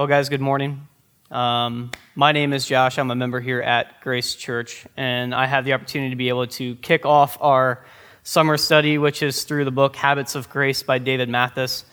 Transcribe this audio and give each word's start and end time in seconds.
Well, 0.00 0.06
guys, 0.06 0.30
good 0.30 0.40
morning. 0.40 0.88
Um, 1.30 1.90
my 2.14 2.32
name 2.32 2.54
is 2.54 2.64
Josh. 2.64 2.98
I'm 2.98 3.10
a 3.10 3.14
member 3.14 3.38
here 3.38 3.60
at 3.60 4.00
Grace 4.00 4.34
Church, 4.34 4.86
and 4.96 5.34
I 5.34 5.44
have 5.44 5.66
the 5.66 5.74
opportunity 5.74 6.08
to 6.08 6.16
be 6.16 6.30
able 6.30 6.46
to 6.46 6.74
kick 6.76 7.04
off 7.04 7.36
our 7.38 7.84
summer 8.22 8.56
study, 8.56 8.96
which 8.96 9.22
is 9.22 9.44
through 9.44 9.66
the 9.66 9.70
book 9.70 9.94
Habits 9.94 10.34
of 10.34 10.48
Grace 10.48 10.82
by 10.82 10.96
David 10.96 11.28
Mathis. 11.28 11.84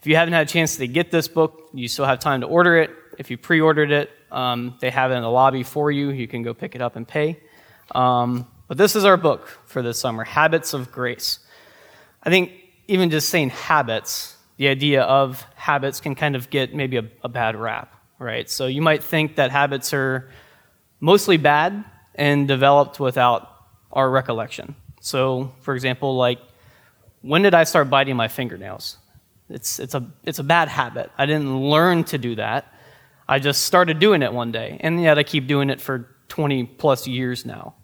If 0.00 0.08
you 0.08 0.16
haven't 0.16 0.34
had 0.34 0.48
a 0.48 0.50
chance 0.50 0.74
to 0.78 0.88
get 0.88 1.12
this 1.12 1.28
book, 1.28 1.70
you 1.72 1.86
still 1.86 2.04
have 2.04 2.18
time 2.18 2.40
to 2.40 2.48
order 2.48 2.78
it. 2.78 2.90
If 3.16 3.30
you 3.30 3.38
pre 3.38 3.60
ordered 3.60 3.92
it, 3.92 4.10
um, 4.32 4.76
they 4.80 4.90
have 4.90 5.12
it 5.12 5.14
in 5.14 5.22
the 5.22 5.30
lobby 5.30 5.62
for 5.62 5.92
you. 5.92 6.10
You 6.10 6.26
can 6.26 6.42
go 6.42 6.54
pick 6.54 6.74
it 6.74 6.82
up 6.82 6.96
and 6.96 7.06
pay. 7.06 7.38
Um, 7.94 8.48
but 8.66 8.76
this 8.76 8.96
is 8.96 9.04
our 9.04 9.16
book 9.16 9.46
for 9.66 9.82
this 9.82 10.00
summer 10.00 10.24
Habits 10.24 10.74
of 10.74 10.90
Grace. 10.90 11.38
I 12.24 12.30
think 12.30 12.54
even 12.88 13.08
just 13.08 13.28
saying 13.28 13.50
habits, 13.50 14.36
the 14.62 14.68
idea 14.68 15.02
of 15.02 15.44
habits 15.56 16.00
can 16.00 16.14
kind 16.14 16.36
of 16.36 16.48
get 16.48 16.72
maybe 16.72 16.96
a, 16.96 17.04
a 17.24 17.28
bad 17.28 17.56
rap, 17.56 17.96
right? 18.20 18.48
So 18.48 18.68
you 18.68 18.80
might 18.80 19.02
think 19.02 19.34
that 19.34 19.50
habits 19.50 19.92
are 19.92 20.30
mostly 21.00 21.36
bad 21.36 21.84
and 22.14 22.46
developed 22.46 23.00
without 23.00 23.50
our 23.90 24.08
recollection. 24.08 24.76
So, 25.00 25.52
for 25.62 25.74
example, 25.74 26.14
like, 26.14 26.38
when 27.22 27.42
did 27.42 27.54
I 27.54 27.64
start 27.64 27.90
biting 27.90 28.14
my 28.14 28.28
fingernails? 28.28 28.98
It's, 29.48 29.80
it's, 29.80 29.96
a, 29.96 30.06
it's 30.22 30.38
a 30.38 30.44
bad 30.44 30.68
habit. 30.68 31.10
I 31.18 31.26
didn't 31.26 31.58
learn 31.60 32.04
to 32.04 32.16
do 32.16 32.36
that. 32.36 32.72
I 33.28 33.40
just 33.40 33.64
started 33.64 33.98
doing 33.98 34.22
it 34.22 34.32
one 34.32 34.52
day, 34.52 34.78
and 34.78 35.02
yet 35.02 35.18
I 35.18 35.24
keep 35.24 35.48
doing 35.48 35.70
it 35.70 35.80
for 35.80 36.08
20 36.28 36.66
plus 36.66 37.08
years 37.08 37.44
now. 37.44 37.74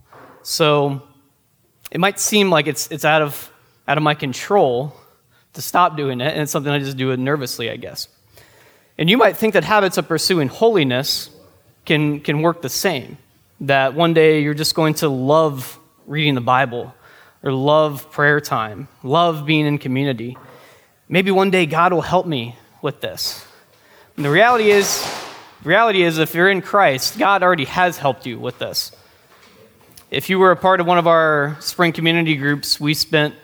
So 0.42 1.02
it 1.90 1.98
might 1.98 2.20
seem 2.20 2.50
like 2.50 2.68
it's, 2.68 2.88
it's 2.92 3.04
out, 3.04 3.22
of, 3.22 3.52
out 3.88 3.96
of 3.96 4.04
my 4.04 4.14
control 4.14 4.94
to 5.58 5.62
stop 5.62 5.96
doing 5.96 6.20
it, 6.20 6.32
and 6.32 6.42
it's 6.42 6.52
something 6.52 6.72
I 6.72 6.78
just 6.78 6.96
do 6.96 7.10
it 7.10 7.18
nervously, 7.18 7.68
I 7.68 7.76
guess. 7.76 8.06
And 8.96 9.10
you 9.10 9.16
might 9.16 9.36
think 9.36 9.54
that 9.54 9.64
habits 9.64 9.98
of 9.98 10.06
pursuing 10.06 10.46
holiness 10.46 11.30
can, 11.84 12.20
can 12.20 12.42
work 12.42 12.62
the 12.62 12.68
same. 12.68 13.18
That 13.62 13.94
one 13.94 14.14
day 14.14 14.40
you're 14.40 14.54
just 14.54 14.76
going 14.76 14.94
to 14.94 15.08
love 15.08 15.80
reading 16.06 16.36
the 16.36 16.40
Bible, 16.40 16.94
or 17.42 17.52
love 17.52 18.08
prayer 18.12 18.40
time, 18.40 18.86
love 19.02 19.44
being 19.44 19.66
in 19.66 19.78
community. 19.78 20.38
Maybe 21.08 21.32
one 21.32 21.50
day 21.50 21.66
God 21.66 21.92
will 21.92 22.02
help 22.02 22.24
me 22.24 22.54
with 22.80 23.00
this. 23.00 23.44
And 24.16 24.24
the 24.24 24.30
reality 24.30 24.70
is, 24.70 25.02
the 25.64 25.68
reality 25.68 26.02
is, 26.02 26.18
if 26.18 26.34
you're 26.34 26.48
in 26.48 26.62
Christ, 26.62 27.18
God 27.18 27.42
already 27.42 27.64
has 27.64 27.98
helped 27.98 28.26
you 28.26 28.38
with 28.38 28.60
this. 28.60 28.92
If 30.08 30.30
you 30.30 30.38
were 30.38 30.52
a 30.52 30.56
part 30.56 30.80
of 30.80 30.86
one 30.86 30.98
of 30.98 31.08
our 31.08 31.56
spring 31.60 31.92
community 31.92 32.36
groups, 32.36 32.78
we 32.78 32.94
spent 32.94 33.34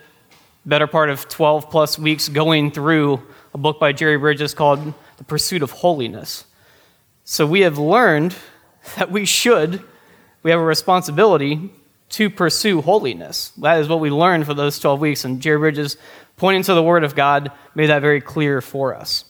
better 0.65 0.87
part 0.87 1.09
of 1.09 1.27
12 1.29 1.69
plus 1.69 1.99
weeks 1.99 2.27
going 2.27 2.71
through 2.71 3.21
a 3.53 3.57
book 3.57 3.79
by 3.79 3.91
Jerry 3.91 4.17
Bridges 4.17 4.53
called 4.53 4.93
The 5.17 5.23
Pursuit 5.23 5.61
of 5.61 5.71
Holiness. 5.71 6.45
So 7.23 7.45
we 7.45 7.61
have 7.61 7.77
learned 7.77 8.35
that 8.97 9.11
we 9.11 9.25
should, 9.25 9.83
we 10.43 10.51
have 10.51 10.59
a 10.59 10.63
responsibility 10.63 11.71
to 12.09 12.29
pursue 12.29 12.81
holiness. 12.81 13.49
That 13.57 13.79
is 13.79 13.87
what 13.87 13.99
we 13.99 14.09
learned 14.09 14.45
for 14.45 14.53
those 14.53 14.79
12 14.79 14.99
weeks, 14.99 15.25
and 15.25 15.41
Jerry 15.41 15.59
Bridges, 15.59 15.97
pointing 16.37 16.63
to 16.63 16.73
the 16.73 16.83
Word 16.83 17.03
of 17.03 17.15
God, 17.15 17.51
made 17.75 17.89
that 17.89 18.01
very 18.01 18.21
clear 18.21 18.61
for 18.61 18.95
us. 18.95 19.25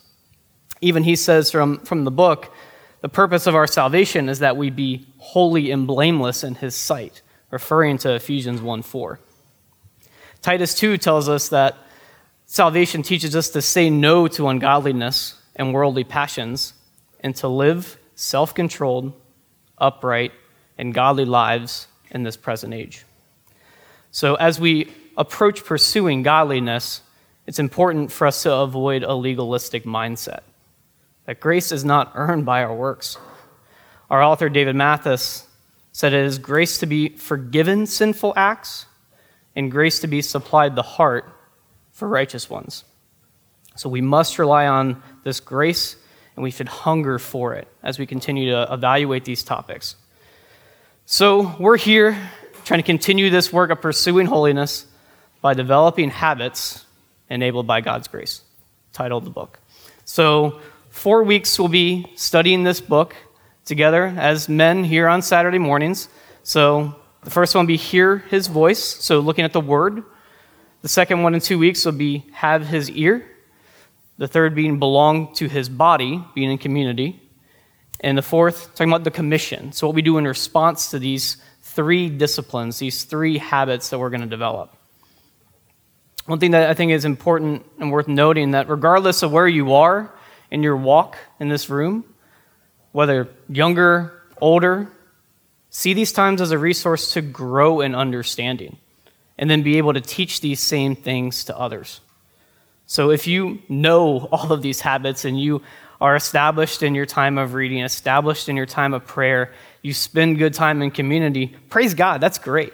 Even 0.81 1.03
he 1.03 1.15
says 1.15 1.51
from, 1.51 1.79
from 1.79 2.03
the 2.03 2.11
book, 2.11 2.53
the 3.01 3.09
purpose 3.09 3.45
of 3.45 3.55
our 3.55 3.67
salvation 3.67 4.29
is 4.29 4.39
that 4.39 4.57
we 4.57 4.69
be 4.69 5.05
holy 5.17 5.71
and 5.71 5.85
blameless 5.85 6.43
in 6.43 6.55
his 6.55 6.75
sight, 6.75 7.21
referring 7.51 7.97
to 7.99 8.13
Ephesians 8.13 8.61
1 8.61 8.81
4. 8.81 9.19
Titus 10.45 10.75
2 10.75 10.99
tells 10.99 11.27
us 11.27 11.49
that 11.49 11.75
salvation 12.45 13.01
teaches 13.01 13.35
us 13.35 13.49
to 13.49 13.63
say 13.63 13.89
no 13.89 14.27
to 14.27 14.47
ungodliness 14.47 15.41
and 15.55 15.73
worldly 15.73 16.03
passions 16.03 16.75
and 17.19 17.35
to 17.37 17.47
live 17.47 17.97
self 18.13 18.53
controlled, 18.53 19.19
upright, 19.79 20.31
and 20.77 20.93
godly 20.93 21.25
lives 21.25 21.87
in 22.11 22.21
this 22.21 22.37
present 22.37 22.75
age. 22.75 23.05
So, 24.11 24.35
as 24.35 24.59
we 24.59 24.91
approach 25.17 25.65
pursuing 25.65 26.21
godliness, 26.21 27.01
it's 27.47 27.57
important 27.57 28.11
for 28.11 28.27
us 28.27 28.43
to 28.43 28.53
avoid 28.53 29.01
a 29.01 29.15
legalistic 29.15 29.83
mindset. 29.83 30.41
That 31.25 31.39
grace 31.39 31.71
is 31.71 31.83
not 31.83 32.11
earned 32.13 32.45
by 32.45 32.61
our 32.61 32.75
works. 32.75 33.17
Our 34.11 34.21
author, 34.21 34.49
David 34.49 34.75
Mathis, 34.75 35.47
said 35.91 36.13
it 36.13 36.23
is 36.23 36.37
grace 36.37 36.77
to 36.81 36.85
be 36.85 37.09
forgiven 37.09 37.87
sinful 37.87 38.33
acts 38.37 38.85
and 39.55 39.71
grace 39.71 39.99
to 39.99 40.07
be 40.07 40.21
supplied 40.21 40.75
the 40.75 40.83
heart 40.83 41.29
for 41.91 42.07
righteous 42.07 42.49
ones. 42.49 42.83
So 43.75 43.89
we 43.89 44.01
must 44.01 44.39
rely 44.39 44.67
on 44.67 45.01
this 45.23 45.39
grace 45.39 45.95
and 46.35 46.43
we 46.43 46.51
should 46.51 46.67
hunger 46.67 47.19
for 47.19 47.53
it 47.53 47.67
as 47.83 47.97
we 47.97 48.05
continue 48.05 48.51
to 48.51 48.73
evaluate 48.73 49.25
these 49.25 49.43
topics. 49.43 49.95
So 51.05 51.55
we're 51.59 51.77
here 51.77 52.17
trying 52.65 52.79
to 52.79 52.85
continue 52.85 53.29
this 53.29 53.53
work 53.53 53.69
of 53.69 53.81
pursuing 53.81 54.25
holiness 54.25 54.87
by 55.41 55.53
developing 55.53 56.09
habits 56.09 56.85
enabled 57.29 57.67
by 57.67 57.81
God's 57.81 58.07
grace, 58.07 58.41
titled 58.91 59.25
the 59.25 59.29
book. 59.29 59.59
So, 60.05 60.59
four 60.89 61.23
weeks 61.23 61.59
we'll 61.59 61.67
be 61.67 62.07
studying 62.15 62.63
this 62.63 62.81
book 62.81 63.15
together 63.65 64.13
as 64.17 64.49
men 64.49 64.83
here 64.83 65.07
on 65.07 65.21
Saturday 65.21 65.59
mornings. 65.59 66.09
So, 66.43 66.95
the 67.25 67.31
first 67.31 67.55
one 67.55 67.65
will 67.65 67.67
be 67.67 67.75
hear 67.75 68.19
his 68.19 68.45
voice, 68.45 68.83
so 68.83 69.19
looking 69.19 69.45
at 69.45 69.51
the 69.51 69.59
word. 69.59 70.03
The 70.83 70.87
second 70.87 71.23
one 71.23 71.33
in 71.33 71.41
two 71.41 71.57
weeks 71.57 71.83
will 71.83 71.93
be 71.93 72.23
have 72.31 72.67
his 72.67 72.91
ear. 72.91 73.25
The 74.19 74.27
third 74.27 74.53
being 74.53 74.77
belong 74.77 75.33
to 75.33 75.47
his 75.49 75.67
body, 75.67 76.23
being 76.35 76.51
in 76.51 76.59
community. 76.59 77.19
And 77.99 78.15
the 78.15 78.21
fourth, 78.21 78.75
talking 78.75 78.93
about 78.93 79.03
the 79.03 79.09
commission. 79.09 79.71
So, 79.71 79.87
what 79.87 79.95
we 79.95 80.03
do 80.03 80.19
in 80.19 80.27
response 80.27 80.91
to 80.91 80.99
these 80.99 81.37
three 81.63 82.09
disciplines, 82.09 82.77
these 82.77 83.05
three 83.05 83.39
habits 83.39 83.89
that 83.89 83.97
we're 83.97 84.11
going 84.11 84.21
to 84.21 84.27
develop. 84.27 84.77
One 86.27 86.39
thing 86.39 86.51
that 86.51 86.69
I 86.69 86.75
think 86.75 86.91
is 86.91 87.05
important 87.05 87.65
and 87.79 87.91
worth 87.91 88.07
noting 88.07 88.51
that 88.51 88.69
regardless 88.69 89.23
of 89.23 89.31
where 89.31 89.47
you 89.47 89.73
are 89.73 90.13
in 90.51 90.61
your 90.61 90.77
walk 90.77 91.17
in 91.39 91.49
this 91.49 91.71
room, 91.71 92.05
whether 92.91 93.27
younger, 93.49 94.21
older, 94.39 94.91
See 95.77 95.93
these 95.93 96.13
times 96.13 96.39
as 96.39 96.51
a 96.51 96.57
resource 96.57 97.11
to 97.15 97.21
grow 97.21 97.81
in 97.81 97.95
understanding 97.95 98.77
and 99.37 99.49
then 99.49 99.61
be 99.61 99.77
able 99.77 99.91
to 99.91 99.99
teach 99.99 100.39
these 100.39 100.61
same 100.61 100.95
things 100.95 101.43
to 101.43 101.59
others. 101.59 101.99
So 102.85 103.11
if 103.11 103.27
you 103.27 103.61
know 103.67 104.19
all 104.31 104.53
of 104.53 104.61
these 104.61 104.79
habits 104.79 105.25
and 105.25 105.37
you 105.37 105.61
are 105.99 106.15
established 106.15 106.81
in 106.81 106.95
your 106.95 107.05
time 107.05 107.37
of 107.37 107.55
reading, 107.55 107.79
established 107.79 108.47
in 108.47 108.55
your 108.55 108.65
time 108.65 108.93
of 108.93 109.05
prayer, 109.05 109.51
you 109.81 109.93
spend 109.93 110.37
good 110.37 110.53
time 110.53 110.81
in 110.81 110.91
community, 110.91 111.53
praise 111.69 111.93
God, 111.93 112.21
that's 112.21 112.37
great. 112.37 112.71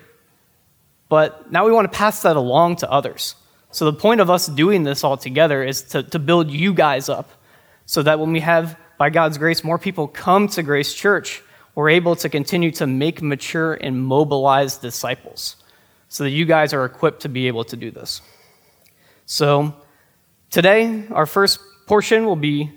But 1.10 1.52
now 1.52 1.66
we 1.66 1.72
want 1.72 1.92
to 1.92 1.98
pass 1.98 2.22
that 2.22 2.36
along 2.36 2.76
to 2.78 2.92
others. 2.92 3.34
So 3.72 3.86
the 3.86 3.98
point 3.98 4.22
of 4.22 4.30
us 4.30 4.46
doing 4.46 4.84
this 4.84 5.04
all 5.04 5.18
together 5.18 5.64
is 5.64 5.82
to, 5.86 6.04
to 6.04 6.20
build 6.20 6.52
you 6.52 6.72
guys 6.72 7.10
up 7.10 7.32
so 7.88 8.04
that 8.04 8.20
when 8.20 8.32
we 8.32 8.42
have, 8.42 8.78
by 9.00 9.10
God's 9.10 9.40
grace, 9.40 9.64
more 9.64 9.80
people 9.80 10.08
come 10.08 10.48
to 10.50 10.62
Grace 10.62 10.94
Church, 10.94 11.42
we're 11.76 11.90
able 11.90 12.16
to 12.18 12.30
continue 12.30 12.72
to 12.72 12.88
make 12.88 13.22
mature 13.22 13.74
and 13.74 14.04
mobilize 14.04 14.78
disciples 14.78 15.56
so 16.10 16.24
that 16.26 16.32
you 16.32 16.46
guys 16.46 16.74
are 16.74 16.84
equipped 16.84 17.22
to 17.22 17.30
be 17.30 17.48
able 17.48 17.64
to 17.64 17.78
do 17.78 17.92
this. 17.92 18.22
So, 19.26 19.74
today, 20.50 21.06
our 21.12 21.26
first 21.26 21.60
portion 21.88 22.26
will 22.26 22.36
be 22.36 22.72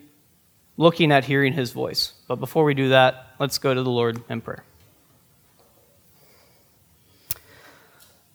looking 0.76 1.10
at 1.10 1.24
hearing 1.24 1.52
his 1.52 1.72
voice. 1.72 2.12
But 2.28 2.36
before 2.36 2.64
we 2.64 2.74
do 2.74 2.90
that, 2.90 3.34
let's 3.38 3.58
go 3.58 3.74
to 3.74 3.82
the 3.82 3.90
Lord 3.90 4.22
in 4.28 4.40
prayer. 4.40 4.64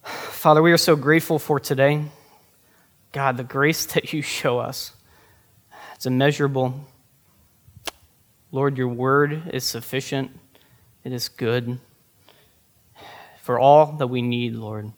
Father, 0.04 0.62
we 0.62 0.72
are 0.72 0.78
so 0.78 0.96
grateful 0.96 1.40
for 1.40 1.60
today. 1.60 2.06
God, 3.12 3.38
the 3.38 3.44
grace 3.44 3.86
that 3.88 4.14
you 4.14 4.22
show 4.22 4.60
us, 4.60 4.94
it's 5.96 6.06
immeasurable. 6.06 6.88
Lord, 8.52 8.78
your 8.78 8.88
word 8.88 9.52
is 9.54 9.64
sufficient. 9.64 10.32
It 11.04 11.14
is 11.14 11.30
good 11.30 11.80
for 13.42 13.60
all 13.60 13.94
that 13.94 14.08
we 14.08 14.22
need, 14.22 14.54
Lord. 14.54 14.92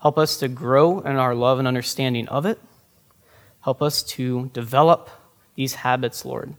Help 0.00 0.18
us 0.18 0.38
to 0.38 0.48
grow 0.48 1.00
in 1.00 1.16
our 1.16 1.34
love 1.34 1.58
and 1.58 1.66
understanding 1.66 2.28
of 2.28 2.46
it. 2.46 2.60
Help 3.62 3.82
us 3.82 4.02
to 4.02 4.50
develop 4.52 5.10
these 5.56 5.74
habits, 5.76 6.24
Lord, 6.24 6.54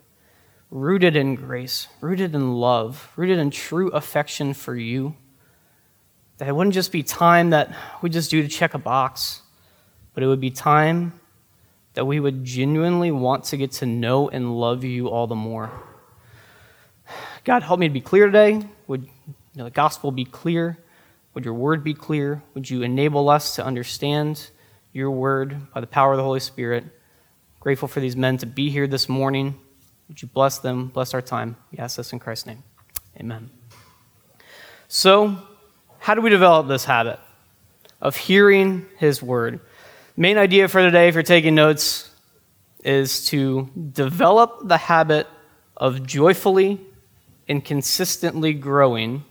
rooted 0.72 1.16
in 1.16 1.36
grace, 1.36 1.88
rooted 2.02 2.36
in 2.36 2.56
love, 2.56 3.14
rooted 3.16 3.38
in 3.38 3.52
true 3.52 3.90
affection 3.90 4.54
for 4.54 4.76
you. 4.76 5.16
That 6.38 6.50
it 6.50 6.56
wouldn't 6.56 6.74
just 6.74 6.92
be 6.92 7.04
time 7.04 7.52
that 7.52 7.74
we 8.02 8.10
just 8.10 8.30
do 8.32 8.42
to 8.42 8.48
check 8.48 8.74
a 8.74 8.80
box, 8.80 9.42
but 10.14 10.24
it 10.24 10.28
would 10.28 10.42
be 10.42 10.52
time 10.52 11.20
that 11.94 12.06
we 12.06 12.20
would 12.20 12.44
genuinely 12.44 13.12
want 13.12 13.46
to 13.46 13.58
get 13.58 13.72
to 13.74 13.86
know 13.86 14.28
and 14.30 14.60
love 14.60 14.84
you 14.84 15.08
all 15.08 15.28
the 15.28 15.36
more. 15.36 15.72
God, 17.48 17.64
help 17.64 17.80
me 17.80 17.88
to 17.88 17.94
be 17.94 18.02
clear 18.02 18.26
today. 18.26 18.62
Would 18.88 19.04
you 19.04 19.10
know, 19.56 19.64
the 19.64 19.72
gospel 19.72 20.12
be 20.12 20.26
clear? 20.26 20.78
Would 21.34 21.46
your 21.46 21.54
word 21.54 21.82
be 21.82 21.94
clear? 21.94 22.44
Would 22.54 22.70
you 22.70 22.82
enable 22.82 23.30
us 23.30 23.56
to 23.56 23.64
understand 23.64 24.50
your 24.92 25.12
word 25.12 25.72
by 25.74 25.80
the 25.80 25.88
power 25.88 26.12
of 26.12 26.18
the 26.18 26.26
Holy 26.26 26.42
Spirit? 26.42 26.84
Grateful 27.62 27.88
for 27.88 28.02
these 28.02 28.18
men 28.18 28.38
to 28.40 28.46
be 28.46 28.70
here 28.70 28.86
this 28.86 29.08
morning. 29.08 29.58
Would 30.10 30.22
you 30.22 30.28
bless 30.28 30.60
them, 30.60 30.88
bless 30.88 31.14
our 31.14 31.22
time? 31.22 31.56
We 31.72 31.78
ask 31.78 31.96
this 31.96 32.12
in 32.12 32.20
Christ's 32.20 32.48
name. 32.48 32.64
Amen. 33.18 33.50
So, 34.90 35.38
how 36.00 36.16
do 36.16 36.22
we 36.22 36.30
develop 36.30 36.68
this 36.68 36.84
habit 36.84 37.18
of 38.02 38.18
hearing 38.18 38.88
His 38.98 39.24
word? 39.24 39.62
Main 40.18 40.38
idea 40.38 40.68
for 40.68 40.82
today, 40.82 41.08
if 41.08 41.14
you're 41.14 41.24
taking 41.24 41.56
notes, 41.56 42.12
is 42.84 43.28
to 43.28 43.70
develop 43.94 44.68
the 44.68 44.76
habit 44.76 45.28
of 45.78 46.06
joyfully 46.06 46.82
and 47.48 47.64
consistently 47.64 48.54
growing 48.54 49.24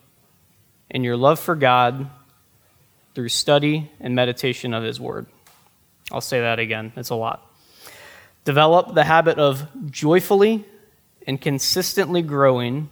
in 0.90 1.04
your 1.04 1.16
love 1.16 1.38
for 1.38 1.54
God 1.54 2.08
through 3.14 3.28
study 3.28 3.90
and 4.00 4.14
meditation 4.14 4.74
of 4.74 4.82
His 4.82 5.00
Word. 5.00 5.26
I'll 6.12 6.20
say 6.20 6.40
that 6.40 6.58
again, 6.58 6.92
it's 6.96 7.10
a 7.10 7.14
lot. 7.14 7.50
Develop 8.44 8.94
the 8.94 9.04
habit 9.04 9.38
of 9.38 9.66
joyfully 9.90 10.64
and 11.26 11.40
consistently 11.40 12.22
growing 12.22 12.90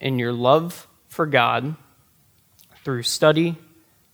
in 0.00 0.18
your 0.18 0.32
love 0.32 0.88
for 1.08 1.26
God 1.26 1.76
through 2.84 3.04
study 3.04 3.56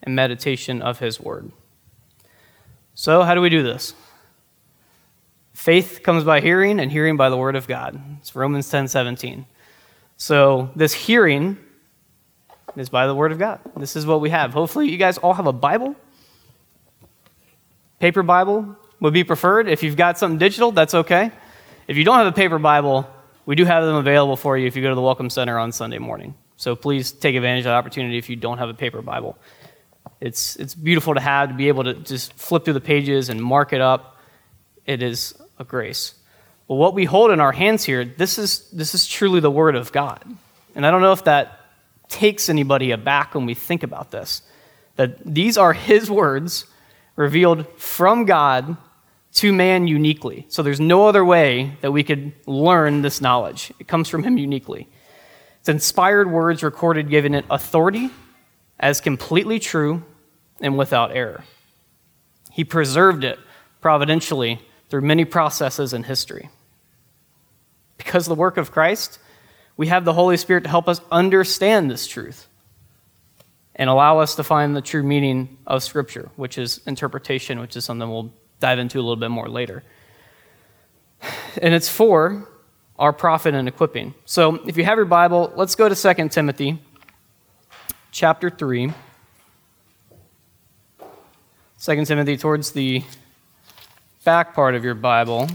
and 0.03 0.15
meditation 0.15 0.83
of 0.83 0.99
His 0.99 1.19
Word. 1.19 1.50
So, 2.94 3.23
how 3.23 3.35
do 3.35 3.41
we 3.41 3.49
do 3.49 3.62
this? 3.62 3.94
Faith 5.55 6.00
comes 6.03 6.25
by 6.25 6.41
hearing, 6.41 6.81
and 6.81 6.91
hearing 6.91 7.17
by 7.17 7.29
the 7.29 7.37
Word 7.37 7.56
of 7.56 7.67
God. 7.67 8.00
It's 8.19 8.35
Romans 8.35 8.69
10 8.71 8.88
17. 8.88 9.47
So, 10.20 10.69
this 10.76 10.93
hearing 10.93 11.56
is 12.76 12.90
by 12.90 13.06
the 13.06 13.14
Word 13.14 13.32
of 13.32 13.38
God. 13.38 13.58
This 13.78 13.96
is 13.96 14.05
what 14.05 14.20
we 14.20 14.28
have. 14.28 14.52
Hopefully, 14.52 14.90
you 14.90 14.99
guys 14.99 15.17
all 15.17 15.32
have 15.32 15.46
a 15.46 15.52
Bible. 15.52 15.96
Paper 18.00 18.22
Bible 18.22 18.76
would 19.00 19.14
be 19.14 19.25
preferred. 19.25 19.67
If 19.67 19.82
you've 19.82 19.96
got 19.96 20.19
something 20.19 20.37
digital, 20.37 20.72
that's 20.72 20.93
okay. 20.93 21.32
If 21.88 21.96
you 21.96 22.05
don't 22.05 22.19
have 22.19 22.26
a 22.26 22.32
paper 22.32 22.58
Bible, 22.58 23.08
we 23.46 23.55
do 23.55 23.64
have 23.64 23.82
them 23.82 23.96
available 23.96 24.37
for 24.37 24.58
you 24.58 24.67
if 24.67 24.76
you 24.76 24.82
go 24.82 24.90
to 24.90 24.94
the 24.94 25.00
Welcome 25.00 25.31
Center 25.31 25.58
on 25.58 25.72
Sunday 25.72 25.96
morning. 25.96 26.34
So 26.58 26.76
please 26.76 27.12
take 27.12 27.34
advantage 27.34 27.61
of 27.61 27.70
that 27.70 27.76
opportunity 27.76 28.19
if 28.19 28.28
you 28.28 28.37
don't 28.37 28.58
have 28.58 28.69
a 28.69 28.75
paper 28.75 29.00
Bible. 29.00 29.38
It's, 30.20 30.55
it's 30.56 30.75
beautiful 30.75 31.14
to 31.14 31.20
have, 31.20 31.49
to 31.49 31.55
be 31.55 31.69
able 31.69 31.84
to 31.84 31.94
just 31.94 32.34
flip 32.34 32.66
through 32.66 32.75
the 32.75 32.82
pages 32.82 33.31
and 33.31 33.43
mark 33.43 33.73
it 33.73 33.81
up. 33.81 34.19
It 34.84 35.02
is 35.02 35.32
a 35.58 35.64
grace. 35.64 36.19
But 36.70 36.76
what 36.76 36.94
we 36.94 37.05
hold 37.05 37.32
in 37.32 37.40
our 37.40 37.50
hands 37.50 37.82
here, 37.82 38.05
this 38.05 38.38
is, 38.38 38.70
this 38.70 38.94
is 38.94 39.05
truly 39.05 39.40
the 39.40 39.50
Word 39.50 39.75
of 39.75 39.90
God. 39.90 40.25
And 40.76 40.87
I 40.87 40.93
don't 40.93 41.00
know 41.00 41.11
if 41.11 41.25
that 41.25 41.62
takes 42.08 42.49
anybody 42.49 42.93
aback 42.93 43.34
when 43.34 43.44
we 43.44 43.55
think 43.55 43.82
about 43.82 44.12
this. 44.12 44.43
That 44.94 45.19
these 45.25 45.58
are 45.58 45.72
His 45.72 46.08
words 46.08 46.67
revealed 47.17 47.67
from 47.76 48.25
God 48.25 48.76
to 49.32 49.52
man 49.52 49.88
uniquely. 49.88 50.46
So 50.49 50.62
there's 50.62 50.78
no 50.78 51.08
other 51.08 51.25
way 51.25 51.76
that 51.81 51.90
we 51.90 52.05
could 52.05 52.34
learn 52.46 53.02
this 53.02 53.20
knowledge. 53.20 53.73
It 53.81 53.88
comes 53.88 54.08
from 54.08 54.23
Him 54.23 54.38
uniquely. 54.38 54.88
It's 55.58 55.69
inspired 55.69 56.31
words 56.31 56.62
recorded, 56.62 57.11
giving 57.11 57.34
it 57.34 57.46
authority 57.50 58.11
as 58.78 59.00
completely 59.00 59.58
true 59.58 60.05
and 60.61 60.78
without 60.78 61.11
error. 61.11 61.43
He 62.52 62.62
preserved 62.62 63.25
it 63.25 63.40
providentially 63.81 64.61
through 64.88 65.00
many 65.00 65.25
processes 65.25 65.93
in 65.93 66.05
history. 66.05 66.49
Because 68.05 68.26
of 68.26 68.31
the 68.31 68.41
work 68.41 68.56
of 68.56 68.73
Christ, 68.73 69.19
we 69.76 69.88
have 69.88 70.06
the 70.06 70.14
Holy 70.14 70.38
Spirit 70.38 70.64
to 70.64 70.70
help 70.70 70.88
us 70.88 71.02
understand 71.12 71.91
this 71.91 72.06
truth 72.06 72.49
and 73.76 73.91
allow 73.91 74.20
us 74.20 74.37
to 74.37 74.43
find 74.43 74.75
the 74.75 74.81
true 74.81 75.02
meaning 75.02 75.58
of 75.67 75.82
Scripture, 75.82 76.31
which 76.37 76.56
is 76.56 76.81
interpretation, 76.87 77.61
which 77.61 77.76
is 77.76 77.85
something 77.85 78.08
we'll 78.08 78.32
dive 78.58 78.79
into 78.79 78.99
a 78.99 79.02
little 79.02 79.17
bit 79.17 79.31
more 79.31 79.50
later. 79.50 79.82
And 81.61 81.75
it's 81.75 81.91
for 81.91 82.49
our 82.99 83.12
profit 83.12 83.55
and 83.55 83.69
equipping. 83.69 84.14
So 84.25 84.67
if 84.67 84.79
you 84.79 84.85
have 84.85 84.97
your 84.97 85.05
Bible, 85.05 85.52
let's 85.55 85.75
go 85.75 85.87
to 85.87 86.14
2 86.14 86.29
Timothy 86.31 86.81
chapter 88.12 88.49
3. 88.49 88.94
2 91.82 92.05
Timothy, 92.06 92.38
towards 92.38 92.73
the 92.73 93.05
back 94.25 94.55
part 94.55 94.75
of 94.75 94.85
your 94.85 94.94
Bible, 94.94 95.49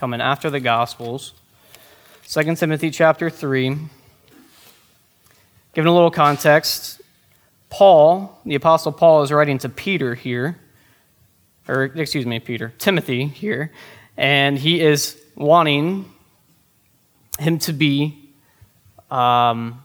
coming 0.00 0.22
after 0.22 0.48
the 0.48 0.60
Gospels. 0.60 1.34
2 2.26 2.54
Timothy 2.54 2.90
chapter 2.90 3.28
3. 3.28 3.76
Given 5.74 5.88
a 5.88 5.92
little 5.92 6.10
context, 6.10 7.02
Paul, 7.68 8.40
the 8.46 8.54
Apostle 8.54 8.92
Paul, 8.92 9.22
is 9.24 9.30
writing 9.30 9.58
to 9.58 9.68
Peter 9.68 10.14
here, 10.14 10.58
or 11.68 11.84
excuse 11.84 12.24
me, 12.24 12.40
Peter, 12.40 12.72
Timothy 12.78 13.26
here, 13.26 13.72
and 14.16 14.58
he 14.58 14.80
is 14.80 15.20
wanting 15.36 16.10
him 17.38 17.58
to 17.58 17.74
be 17.74 18.32
um, 19.10 19.84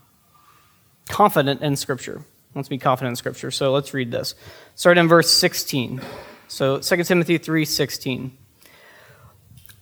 confident 1.10 1.62
in 1.62 1.76
Scripture. 1.76 2.22
Wants 2.54 2.68
to 2.68 2.70
be 2.70 2.78
confident 2.78 3.12
in 3.12 3.16
Scripture. 3.18 3.52
So 3.52 3.74
let's 3.74 3.94
read 3.94 4.12
this. 4.12 4.34
Start 4.76 4.98
in 4.98 5.10
verse 5.10 5.30
16. 5.30 6.00
So 6.48 6.80
2 6.80 7.04
Timothy 7.04 7.38
3:16. 7.38 8.32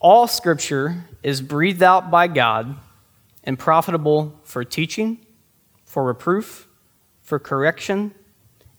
All 0.03 0.27
scripture 0.27 1.05
is 1.23 1.41
breathed 1.41 1.81
out 1.81 2.11
by 2.11 2.27
God 2.27 2.75
and 3.45 3.57
profitable 3.57 4.37
for 4.43 4.65
teaching, 4.65 5.25
for 5.85 6.03
reproof, 6.03 6.67
for 7.21 7.39
correction, 7.39 8.13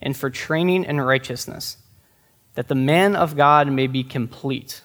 and 0.03 0.15
for 0.15 0.29
training 0.29 0.85
in 0.85 1.01
righteousness, 1.01 1.79
that 2.57 2.69
the 2.69 2.75
man 2.75 3.17
of 3.17 3.37
God 3.37 3.73
may 3.73 3.87
be 3.87 4.05
complete, 4.05 4.83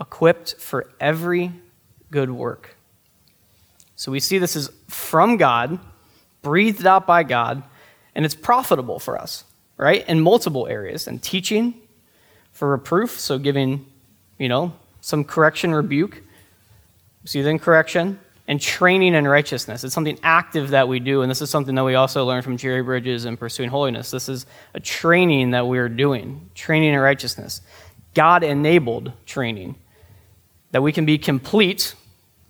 equipped 0.00 0.54
for 0.54 0.90
every 0.98 1.52
good 2.10 2.30
work. 2.30 2.74
So 3.96 4.10
we 4.10 4.18
see 4.18 4.38
this 4.38 4.56
is 4.56 4.70
from 4.88 5.36
God, 5.36 5.78
breathed 6.40 6.86
out 6.86 7.06
by 7.06 7.22
God, 7.22 7.62
and 8.14 8.24
it's 8.24 8.34
profitable 8.34 8.98
for 8.98 9.18
us, 9.18 9.44
right? 9.76 10.08
In 10.08 10.22
multiple 10.22 10.66
areas, 10.68 11.06
in 11.06 11.18
teaching, 11.18 11.74
for 12.52 12.70
reproof, 12.70 13.20
so 13.20 13.38
giving, 13.38 13.84
you 14.38 14.48
know, 14.48 14.72
some 15.06 15.22
correction, 15.22 15.72
rebuke. 15.72 16.20
See 17.26 17.40
then 17.40 17.60
correction 17.60 18.18
and 18.48 18.60
training 18.60 19.14
in 19.14 19.28
righteousness. 19.28 19.84
It's 19.84 19.94
something 19.94 20.18
active 20.20 20.70
that 20.70 20.88
we 20.88 20.98
do, 20.98 21.22
and 21.22 21.30
this 21.30 21.40
is 21.40 21.48
something 21.48 21.76
that 21.76 21.84
we 21.84 21.94
also 21.94 22.24
learn 22.24 22.42
from 22.42 22.56
Jerry 22.56 22.82
Bridges 22.82 23.24
and 23.24 23.38
Pursuing 23.38 23.68
Holiness. 23.68 24.10
This 24.10 24.28
is 24.28 24.46
a 24.74 24.80
training 24.80 25.52
that 25.52 25.68
we 25.68 25.78
are 25.78 25.88
doing, 25.88 26.50
training 26.56 26.92
in 26.92 26.98
righteousness. 26.98 27.60
God 28.14 28.42
enabled 28.42 29.12
training 29.26 29.76
that 30.72 30.82
we 30.82 30.90
can 30.90 31.06
be 31.06 31.18
complete. 31.18 31.94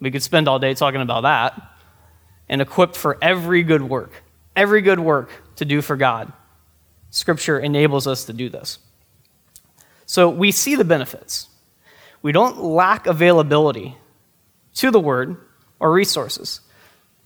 We 0.00 0.10
could 0.10 0.22
spend 0.22 0.48
all 0.48 0.58
day 0.58 0.72
talking 0.72 1.02
about 1.02 1.24
that, 1.24 1.60
and 2.48 2.62
equipped 2.62 2.96
for 2.96 3.18
every 3.20 3.64
good 3.64 3.82
work, 3.82 4.22
every 4.56 4.80
good 4.80 5.00
work 5.00 5.30
to 5.56 5.66
do 5.66 5.82
for 5.82 5.94
God. 5.94 6.32
Scripture 7.10 7.58
enables 7.58 8.06
us 8.06 8.24
to 8.24 8.32
do 8.32 8.48
this. 8.48 8.78
So 10.06 10.30
we 10.30 10.52
see 10.52 10.74
the 10.74 10.84
benefits. 10.84 11.50
We 12.22 12.32
don't 12.32 12.62
lack 12.62 13.06
availability 13.06 13.96
to 14.74 14.90
the 14.90 15.00
Word 15.00 15.36
or 15.78 15.92
resources. 15.92 16.60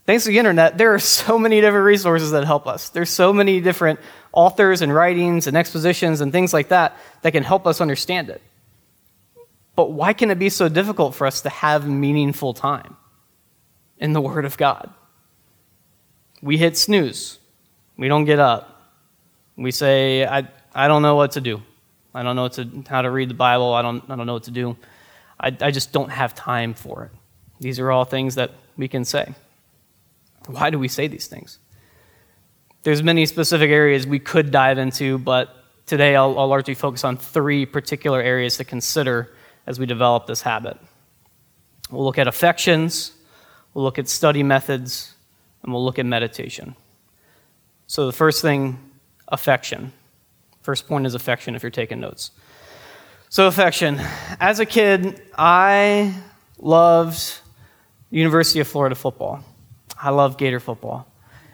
Thanks 0.05 0.23
to 0.23 0.31
the 0.31 0.39
internet, 0.39 0.77
there 0.77 0.93
are 0.93 0.99
so 1.23 1.37
many 1.37 1.61
different 1.61 1.85
resources 1.85 2.31
that 2.31 2.43
help 2.43 2.67
us. 2.67 2.89
There's 2.89 3.09
so 3.09 3.33
many 3.33 3.61
different 3.61 3.99
authors 4.31 4.81
and 4.81 4.93
writings 4.93 5.47
and 5.47 5.57
expositions 5.57 6.21
and 6.21 6.31
things 6.31 6.53
like 6.53 6.69
that 6.69 6.97
that 7.21 7.31
can 7.31 7.43
help 7.43 7.67
us 7.67 7.81
understand 7.81 8.29
it. 8.29 8.41
But 9.75 9.91
why 9.91 10.13
can 10.13 10.31
it 10.31 10.39
be 10.39 10.49
so 10.49 10.69
difficult 10.69 11.15
for 11.15 11.25
us 11.25 11.41
to 11.41 11.49
have 11.49 11.87
meaningful 11.87 12.53
time 12.53 12.97
in 13.97 14.13
the 14.13 14.21
Word 14.21 14.45
of 14.45 14.57
God? 14.57 14.89
We 16.41 16.57
hit 16.57 16.77
snooze. 16.77 17.39
We 17.97 18.07
don't 18.07 18.25
get 18.25 18.39
up. 18.39 18.91
We 19.55 19.71
say, 19.71 20.25
I, 20.25 20.47
I 20.73 20.87
don't 20.87 21.01
know 21.01 21.15
what 21.15 21.31
to 21.31 21.41
do. 21.41 21.61
I 22.13 22.23
don't 22.23 22.35
know 22.35 22.47
to, 22.49 22.83
how 22.87 23.01
to 23.01 23.09
read 23.09 23.29
the 23.29 23.35
Bible. 23.35 23.73
I 23.73 23.81
don't, 23.81 24.03
I 24.09 24.15
don't 24.15 24.25
know 24.25 24.33
what 24.33 24.43
to 24.43 24.51
do. 24.51 24.75
I, 25.39 25.55
I 25.61 25.71
just 25.71 25.91
don't 25.91 26.09
have 26.09 26.35
time 26.35 26.73
for 26.73 27.05
it. 27.05 27.11
These 27.59 27.79
are 27.79 27.91
all 27.91 28.05
things 28.05 28.35
that 28.35 28.51
we 28.77 28.87
can 28.87 29.05
say. 29.05 29.33
Why 30.47 30.69
do 30.69 30.79
we 30.79 30.87
say 30.87 31.07
these 31.07 31.27
things? 31.27 31.59
There's 32.83 33.03
many 33.03 33.25
specific 33.25 33.69
areas 33.69 34.07
we 34.07 34.19
could 34.19 34.51
dive 34.51 34.77
into, 34.77 35.19
but 35.19 35.55
today 35.85 36.15
I'll, 36.15 36.37
I'll 36.37 36.47
largely 36.47 36.73
focus 36.73 37.03
on 37.03 37.17
three 37.17 37.65
particular 37.65 38.21
areas 38.21 38.57
to 38.57 38.63
consider 38.63 39.31
as 39.67 39.79
we 39.79 39.85
develop 39.85 40.25
this 40.25 40.41
habit. 40.41 40.77
We'll 41.91 42.03
look 42.03 42.17
at 42.17 42.27
affections, 42.27 43.11
we'll 43.73 43.83
look 43.83 43.99
at 43.99 44.07
study 44.07 44.41
methods, 44.41 45.13
and 45.61 45.71
we'll 45.71 45.85
look 45.85 45.99
at 45.99 46.05
meditation. 46.05 46.75
So, 47.85 48.05
the 48.05 48.13
first 48.13 48.41
thing 48.41 48.79
affection. 49.27 49.93
First 50.61 50.87
point 50.87 51.05
is 51.05 51.15
affection 51.15 51.55
if 51.55 51.63
you're 51.63 51.71
taking 51.71 51.99
notes. 51.99 52.31
So, 53.29 53.47
affection. 53.47 53.99
As 54.39 54.59
a 54.59 54.65
kid, 54.65 55.21
I 55.37 56.13
loved 56.59 57.39
University 58.09 58.59
of 58.59 58.67
Florida 58.67 58.95
football. 58.95 59.43
I 60.01 60.09
love 60.09 60.37
Gator 60.37 60.59
football. 60.59 61.07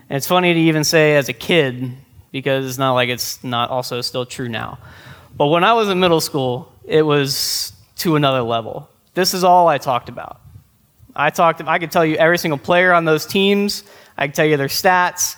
And 0.10 0.18
it's 0.18 0.28
funny 0.28 0.54
to 0.54 0.60
even 0.60 0.84
say 0.84 1.16
as 1.16 1.30
a 1.30 1.34
kid 1.34 1.92
because 2.32 2.66
it's 2.66 2.78
not 2.78 2.94
like 2.94 3.10
it's 3.10 3.44
not 3.44 3.70
also 3.70 4.02
still 4.02 4.26
true 4.26 4.50
now. 4.50 4.80
But 5.36 5.48
when 5.48 5.64
I 5.64 5.74
was 5.74 5.90
in 5.90 6.00
middle 6.00 6.22
school, 6.22 6.72
it 6.86 7.04
was 7.04 7.74
to 7.98 8.16
another 8.16 8.42
level. 8.42 8.90
This 9.14 9.34
is 9.34 9.44
all 9.44 9.68
I 9.68 9.78
talked 9.78 10.10
about. 10.10 10.42
I 11.16 11.30
talked. 11.30 11.62
I 11.62 11.80
could 11.80 11.92
tell 11.92 12.06
you 12.06 12.16
every 12.16 12.38
single 12.38 12.58
player 12.58 12.94
on 12.94 13.06
those 13.06 13.26
teams. 13.26 13.84
I 14.18 14.28
could 14.28 14.36
tell 14.36 14.46
you 14.46 14.58
their 14.58 14.68
stats. 14.68 15.36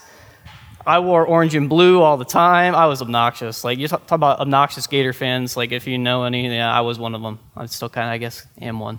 I 0.89 0.97
wore 0.97 1.23
orange 1.23 1.53
and 1.53 1.69
blue 1.69 2.01
all 2.01 2.17
the 2.17 2.25
time. 2.25 2.73
I 2.73 2.87
was 2.87 2.99
obnoxious. 2.99 3.63
Like 3.63 3.77
you 3.77 3.87
talk, 3.87 4.07
talk 4.07 4.15
about 4.15 4.39
obnoxious 4.39 4.87
Gator 4.87 5.13
fans. 5.13 5.55
Like 5.55 5.71
if 5.71 5.85
you 5.85 5.99
know 5.99 6.23
any, 6.23 6.47
yeah, 6.47 6.73
I 6.73 6.81
was 6.81 6.97
one 6.97 7.13
of 7.13 7.21
them. 7.21 7.37
I 7.55 7.67
still 7.67 7.89
kind 7.89 8.07
of, 8.07 8.13
I 8.13 8.17
guess, 8.17 8.47
am 8.59 8.79
one. 8.79 8.97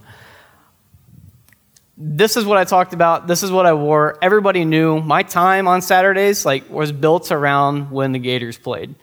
This 1.97 2.37
is 2.37 2.45
what 2.45 2.59
I 2.59 2.65
talked 2.65 2.93
about. 2.93 3.27
This 3.27 3.43
is 3.43 3.51
what 3.51 3.67
I 3.67 3.73
wore. 3.73 4.17
Everybody 4.23 4.65
knew 4.65 5.01
my 5.01 5.25
time 5.25 5.67
on 5.67 5.83
Saturdays 5.83 6.47
like 6.47 6.71
was 6.71 6.93
built 6.93 7.33
around 7.33 7.91
when 7.91 8.13
the 8.13 8.21
Gators 8.21 8.57
played. 8.57 8.95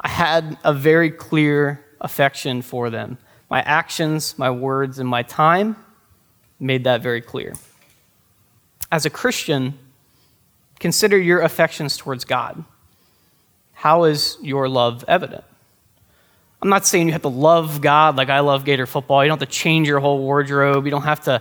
I 0.00 0.08
had 0.08 0.58
a 0.64 0.74
very 0.74 1.12
clear 1.12 1.84
affection 2.00 2.62
for 2.62 2.90
them. 2.90 3.16
My 3.48 3.62
actions, 3.62 4.36
my 4.36 4.50
words, 4.50 4.98
and 4.98 5.08
my 5.08 5.22
time 5.22 5.76
made 6.58 6.82
that 6.82 7.00
very 7.00 7.20
clear. 7.20 7.54
As 8.90 9.06
a 9.06 9.10
Christian, 9.10 9.78
consider 10.84 11.16
your 11.16 11.40
affections 11.40 11.96
towards 11.96 12.26
God. 12.26 12.62
How 13.72 14.04
is 14.04 14.36
your 14.42 14.68
love 14.68 15.02
evident? 15.08 15.42
I'm 16.60 16.68
not 16.68 16.84
saying 16.84 17.06
you 17.06 17.14
have 17.14 17.22
to 17.22 17.28
love 17.28 17.80
God 17.80 18.16
like 18.16 18.28
I 18.28 18.40
love 18.40 18.66
Gator 18.66 18.84
football. 18.84 19.24
You 19.24 19.30
don't 19.30 19.40
have 19.40 19.48
to 19.48 19.54
change 19.54 19.88
your 19.88 19.98
whole 19.98 20.18
wardrobe. 20.18 20.84
You 20.84 20.90
don't 20.90 21.04
have 21.04 21.22
to 21.22 21.40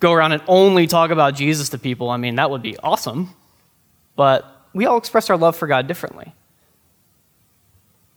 go 0.00 0.12
around 0.12 0.32
and 0.32 0.42
only 0.48 0.88
talk 0.88 1.12
about 1.12 1.36
Jesus 1.36 1.68
to 1.68 1.78
people. 1.78 2.10
I 2.10 2.16
mean, 2.16 2.34
that 2.34 2.50
would 2.50 2.60
be 2.60 2.76
awesome. 2.78 3.30
But 4.16 4.44
we 4.74 4.86
all 4.86 4.98
express 4.98 5.30
our 5.30 5.36
love 5.36 5.54
for 5.54 5.68
God 5.68 5.86
differently. 5.86 6.34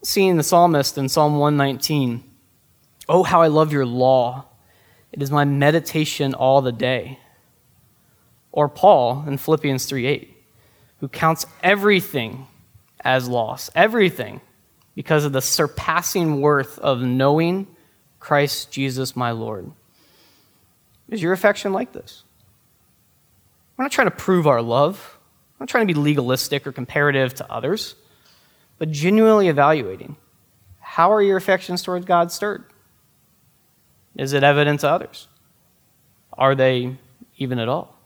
Seeing 0.02 0.38
the 0.38 0.42
psalmist 0.42 0.98
in 0.98 1.08
Psalm 1.08 1.38
119, 1.38 2.24
Oh, 3.08 3.22
how 3.22 3.42
I 3.42 3.46
love 3.46 3.72
your 3.72 3.86
law. 3.86 4.46
It 5.12 5.22
is 5.22 5.30
my 5.30 5.44
meditation 5.44 6.34
all 6.34 6.62
the 6.62 6.72
day. 6.72 7.20
Or 8.50 8.68
Paul 8.68 9.24
in 9.28 9.38
Philippians 9.38 9.86
3 9.86 10.06
8, 10.06 10.31
who 11.02 11.08
counts 11.08 11.46
everything 11.64 12.46
as 13.00 13.28
loss, 13.28 13.68
everything, 13.74 14.40
because 14.94 15.24
of 15.24 15.32
the 15.32 15.42
surpassing 15.42 16.40
worth 16.40 16.78
of 16.78 17.02
knowing 17.02 17.66
Christ 18.20 18.70
Jesus 18.70 19.16
my 19.16 19.32
Lord. 19.32 19.72
Is 21.08 21.20
your 21.20 21.32
affection 21.32 21.72
like 21.72 21.90
this? 21.90 22.22
We're 23.76 23.84
not 23.84 23.90
trying 23.90 24.06
to 24.06 24.16
prove 24.16 24.46
our 24.46 24.62
love. 24.62 25.18
I'm 25.54 25.64
not 25.64 25.68
trying 25.68 25.88
to 25.88 25.92
be 25.92 25.98
legalistic 25.98 26.68
or 26.68 26.72
comparative 26.72 27.34
to 27.34 27.52
others, 27.52 27.96
but 28.78 28.92
genuinely 28.92 29.48
evaluating 29.48 30.14
how 30.78 31.12
are 31.12 31.20
your 31.20 31.36
affections 31.36 31.82
towards 31.82 32.04
God 32.04 32.30
stirred? 32.30 32.62
Is 34.16 34.34
it 34.34 34.44
evident 34.44 34.80
to 34.80 34.88
others? 34.88 35.26
Are 36.34 36.54
they 36.54 36.96
even 37.38 37.58
at 37.58 37.68
all? 37.68 37.98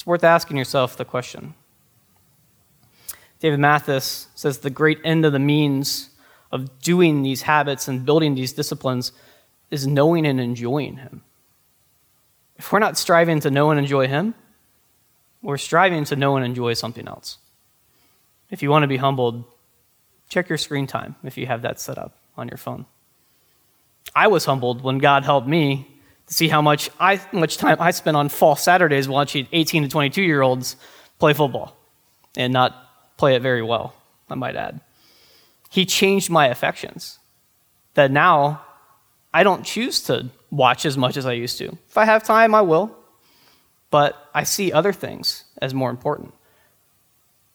It's 0.00 0.06
worth 0.06 0.24
asking 0.24 0.56
yourself 0.56 0.96
the 0.96 1.04
question. 1.04 1.52
David 3.38 3.60
Mathis 3.60 4.28
says 4.34 4.56
the 4.56 4.70
great 4.70 4.98
end 5.04 5.26
of 5.26 5.34
the 5.34 5.38
means 5.38 6.08
of 6.50 6.80
doing 6.80 7.22
these 7.22 7.42
habits 7.42 7.86
and 7.86 8.06
building 8.06 8.34
these 8.34 8.54
disciplines 8.54 9.12
is 9.70 9.86
knowing 9.86 10.24
and 10.24 10.40
enjoying 10.40 10.96
Him. 10.96 11.22
If 12.56 12.72
we're 12.72 12.78
not 12.78 12.96
striving 12.96 13.40
to 13.40 13.50
know 13.50 13.70
and 13.72 13.78
enjoy 13.78 14.08
Him, 14.08 14.34
we're 15.42 15.58
striving 15.58 16.06
to 16.06 16.16
know 16.16 16.34
and 16.34 16.46
enjoy 16.46 16.72
something 16.72 17.06
else. 17.06 17.36
If 18.48 18.62
you 18.62 18.70
want 18.70 18.84
to 18.84 18.88
be 18.88 18.96
humbled, 18.96 19.44
check 20.30 20.48
your 20.48 20.56
screen 20.56 20.86
time 20.86 21.16
if 21.24 21.36
you 21.36 21.44
have 21.44 21.60
that 21.60 21.78
set 21.78 21.98
up 21.98 22.16
on 22.38 22.48
your 22.48 22.56
phone. 22.56 22.86
I 24.14 24.28
was 24.28 24.46
humbled 24.46 24.80
when 24.80 24.96
God 24.96 25.26
helped 25.26 25.46
me 25.46 25.99
see 26.30 26.48
how 26.48 26.62
much, 26.62 26.88
I, 26.98 27.20
much 27.32 27.58
time 27.58 27.76
I 27.80 27.90
spent 27.90 28.16
on 28.16 28.28
fall 28.28 28.56
Saturdays 28.56 29.08
watching 29.08 29.46
18 29.52 29.82
to 29.82 29.88
22 29.88 30.22
year 30.22 30.40
olds 30.40 30.76
play 31.18 31.34
football 31.34 31.76
and 32.36 32.52
not 32.52 32.74
play 33.18 33.34
it 33.34 33.42
very 33.42 33.62
well, 33.62 33.94
I 34.30 34.36
might 34.36 34.56
add. 34.56 34.80
He 35.68 35.84
changed 35.84 36.30
my 36.30 36.46
affections. 36.46 37.18
That 37.94 38.10
now 38.10 38.62
I 39.34 39.42
don't 39.42 39.64
choose 39.64 40.00
to 40.04 40.30
watch 40.50 40.86
as 40.86 40.96
much 40.96 41.16
as 41.16 41.26
I 41.26 41.32
used 41.32 41.58
to. 41.58 41.76
If 41.88 41.98
I 41.98 42.04
have 42.04 42.22
time, 42.22 42.54
I 42.54 42.62
will. 42.62 42.96
But 43.90 44.16
I 44.32 44.44
see 44.44 44.72
other 44.72 44.92
things 44.92 45.44
as 45.60 45.74
more 45.74 45.90
important. 45.90 46.32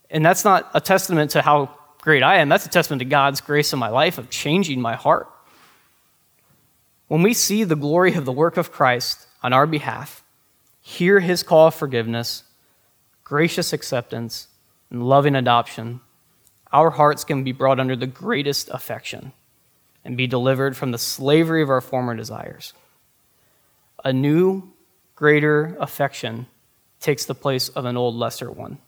And 0.09 0.25
that's 0.25 0.43
not 0.43 0.69
a 0.73 0.81
testament 0.81 1.31
to 1.31 1.41
how 1.41 1.71
great 2.01 2.21
I 2.21 2.37
am. 2.37 2.49
That's 2.49 2.65
a 2.65 2.69
testament 2.69 2.99
to 2.99 3.05
God's 3.05 3.39
grace 3.39 3.71
in 3.71 3.79
my 3.79 3.87
life 3.87 4.17
of 4.17 4.29
changing 4.29 4.81
my 4.81 4.95
heart. 4.95 5.29
When 7.07 7.21
we 7.21 7.33
see 7.33 7.63
the 7.63 7.75
glory 7.75 8.15
of 8.15 8.25
the 8.25 8.31
work 8.31 8.57
of 8.57 8.71
Christ 8.71 9.27
on 9.43 9.53
our 9.53 9.67
behalf, 9.67 10.23
hear 10.81 11.19
his 11.19 11.43
call 11.43 11.67
of 11.67 11.75
forgiveness, 11.75 12.43
gracious 13.23 13.73
acceptance, 13.73 14.47
and 14.89 15.07
loving 15.07 15.35
adoption, 15.35 16.01
our 16.71 16.89
hearts 16.89 17.23
can 17.23 17.43
be 17.43 17.51
brought 17.51 17.79
under 17.79 17.95
the 17.95 18.07
greatest 18.07 18.69
affection 18.69 19.33
and 20.03 20.17
be 20.17 20.25
delivered 20.25 20.75
from 20.75 20.91
the 20.91 20.97
slavery 20.97 21.61
of 21.61 21.69
our 21.69 21.81
former 21.81 22.15
desires. 22.15 22.73
A 24.03 24.11
new, 24.11 24.73
greater 25.15 25.77
affection 25.79 26.47
takes 26.99 27.25
the 27.25 27.35
place 27.35 27.69
of 27.69 27.85
an 27.85 27.97
old, 27.97 28.15
lesser 28.15 28.51
one. 28.51 28.79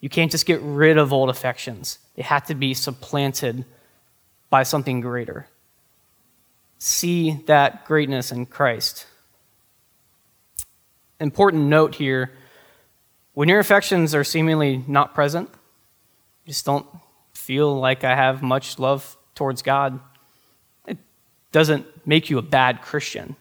You 0.00 0.08
can't 0.08 0.30
just 0.30 0.46
get 0.46 0.62
rid 0.62 0.96
of 0.96 1.12
old 1.12 1.28
affections, 1.28 1.98
they 2.16 2.22
have 2.22 2.46
to 2.46 2.54
be 2.54 2.72
supplanted 2.72 3.66
by 4.48 4.62
something 4.62 5.02
greater 5.02 5.46
see 6.80 7.32
that 7.46 7.84
greatness 7.84 8.32
in 8.32 8.46
Christ. 8.46 9.06
Important 11.20 11.64
note 11.64 11.94
here 11.94 12.32
when 13.34 13.48
your 13.48 13.60
affections 13.60 14.14
are 14.14 14.24
seemingly 14.24 14.82
not 14.88 15.14
present, 15.14 15.48
you 16.44 16.50
just 16.50 16.66
don't 16.66 16.86
feel 17.32 17.78
like 17.78 18.02
I 18.02 18.16
have 18.16 18.42
much 18.42 18.78
love 18.78 19.16
towards 19.34 19.62
God, 19.62 20.00
it 20.86 20.98
doesn't 21.52 21.86
make 22.06 22.28
you 22.28 22.38
a 22.38 22.42
bad 22.42 22.82
Christian. 22.82 23.36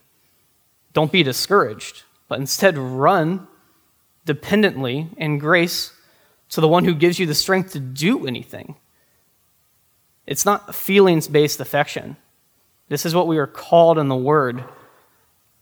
Don't 0.93 1.11
be 1.11 1.23
discouraged, 1.23 2.03
but 2.27 2.39
instead 2.39 2.77
run 2.77 3.47
dependently 4.25 5.07
in 5.17 5.39
grace 5.39 5.93
to 6.49 6.61
the 6.61 6.67
one 6.67 6.83
who 6.85 6.93
gives 6.93 7.19
you 7.19 7.25
the 7.25 7.35
strength 7.35 7.71
to 7.73 7.79
do 7.79 8.27
anything. 8.27 8.75
It's 10.27 10.45
not 10.45 10.75
feelings 10.75 11.27
based 11.27 11.59
affection. 11.59 12.17
This 12.89 13.05
is 13.05 13.15
what 13.15 13.27
we 13.27 13.37
are 13.37 13.47
called 13.47 13.97
in 13.97 14.07
the 14.07 14.15
Word 14.15 14.63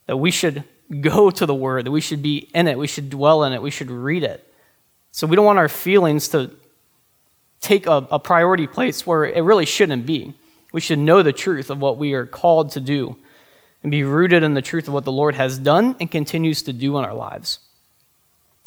that 0.08 0.18
we 0.18 0.32
should 0.32 0.64
go 1.02 1.30
to 1.30 1.46
the 1.46 1.54
Word, 1.54 1.86
that 1.86 1.92
we 1.92 2.02
should 2.02 2.24
be 2.24 2.50
in 2.56 2.68
it, 2.68 2.78
we 2.78 2.88
should 2.88 3.10
dwell 3.10 3.44
in 3.44 3.54
it, 3.54 3.62
we 3.62 3.70
should 3.70 3.92
read 3.92 4.24
it. 4.24 4.52
So 5.12 5.28
we 5.28 5.36
don't 5.36 5.46
want 5.46 5.60
our 5.60 5.70
feelings 5.70 6.30
to 6.30 6.52
take 7.60 7.86
a, 7.86 8.08
a 8.12 8.20
priority 8.20 8.68
place 8.68 9.06
where 9.06 9.26
it 9.26 9.42
really 9.42 9.66
shouldn't 9.66 10.06
be. 10.06 10.34
We 10.72 10.82
should 10.82 11.00
know 11.00 11.24
the 11.24 11.34
truth 11.34 11.70
of 11.70 11.80
what 11.80 11.98
we 11.98 12.14
are 12.14 12.26
called 12.26 12.72
to 12.72 12.80
do 12.80 13.18
and 13.84 13.92
be 13.92 14.04
rooted 14.04 14.44
in 14.44 14.54
the 14.54 14.62
truth 14.62 14.88
of 14.88 14.94
what 14.94 15.06
the 15.06 15.12
Lord 15.12 15.36
has 15.36 15.58
done 15.58 15.96
and 16.00 16.10
continues 16.10 16.62
to 16.64 16.74
do 16.74 16.98
in 16.98 17.06
our 17.06 17.14
lives. 17.14 17.60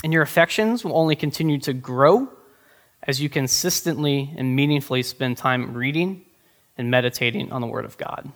And 0.02 0.12
your 0.12 0.22
affections 0.22 0.84
will 0.84 0.96
only 0.96 1.14
continue 1.14 1.58
to 1.60 1.72
grow 1.72 2.28
as 3.02 3.20
you 3.20 3.28
consistently 3.28 4.34
and 4.36 4.54
meaningfully 4.54 5.02
spend 5.02 5.36
time 5.36 5.74
reading 5.74 6.24
and 6.76 6.90
meditating 6.90 7.52
on 7.52 7.60
the 7.60 7.66
Word 7.66 7.84
of 7.84 7.96
God. 7.98 8.32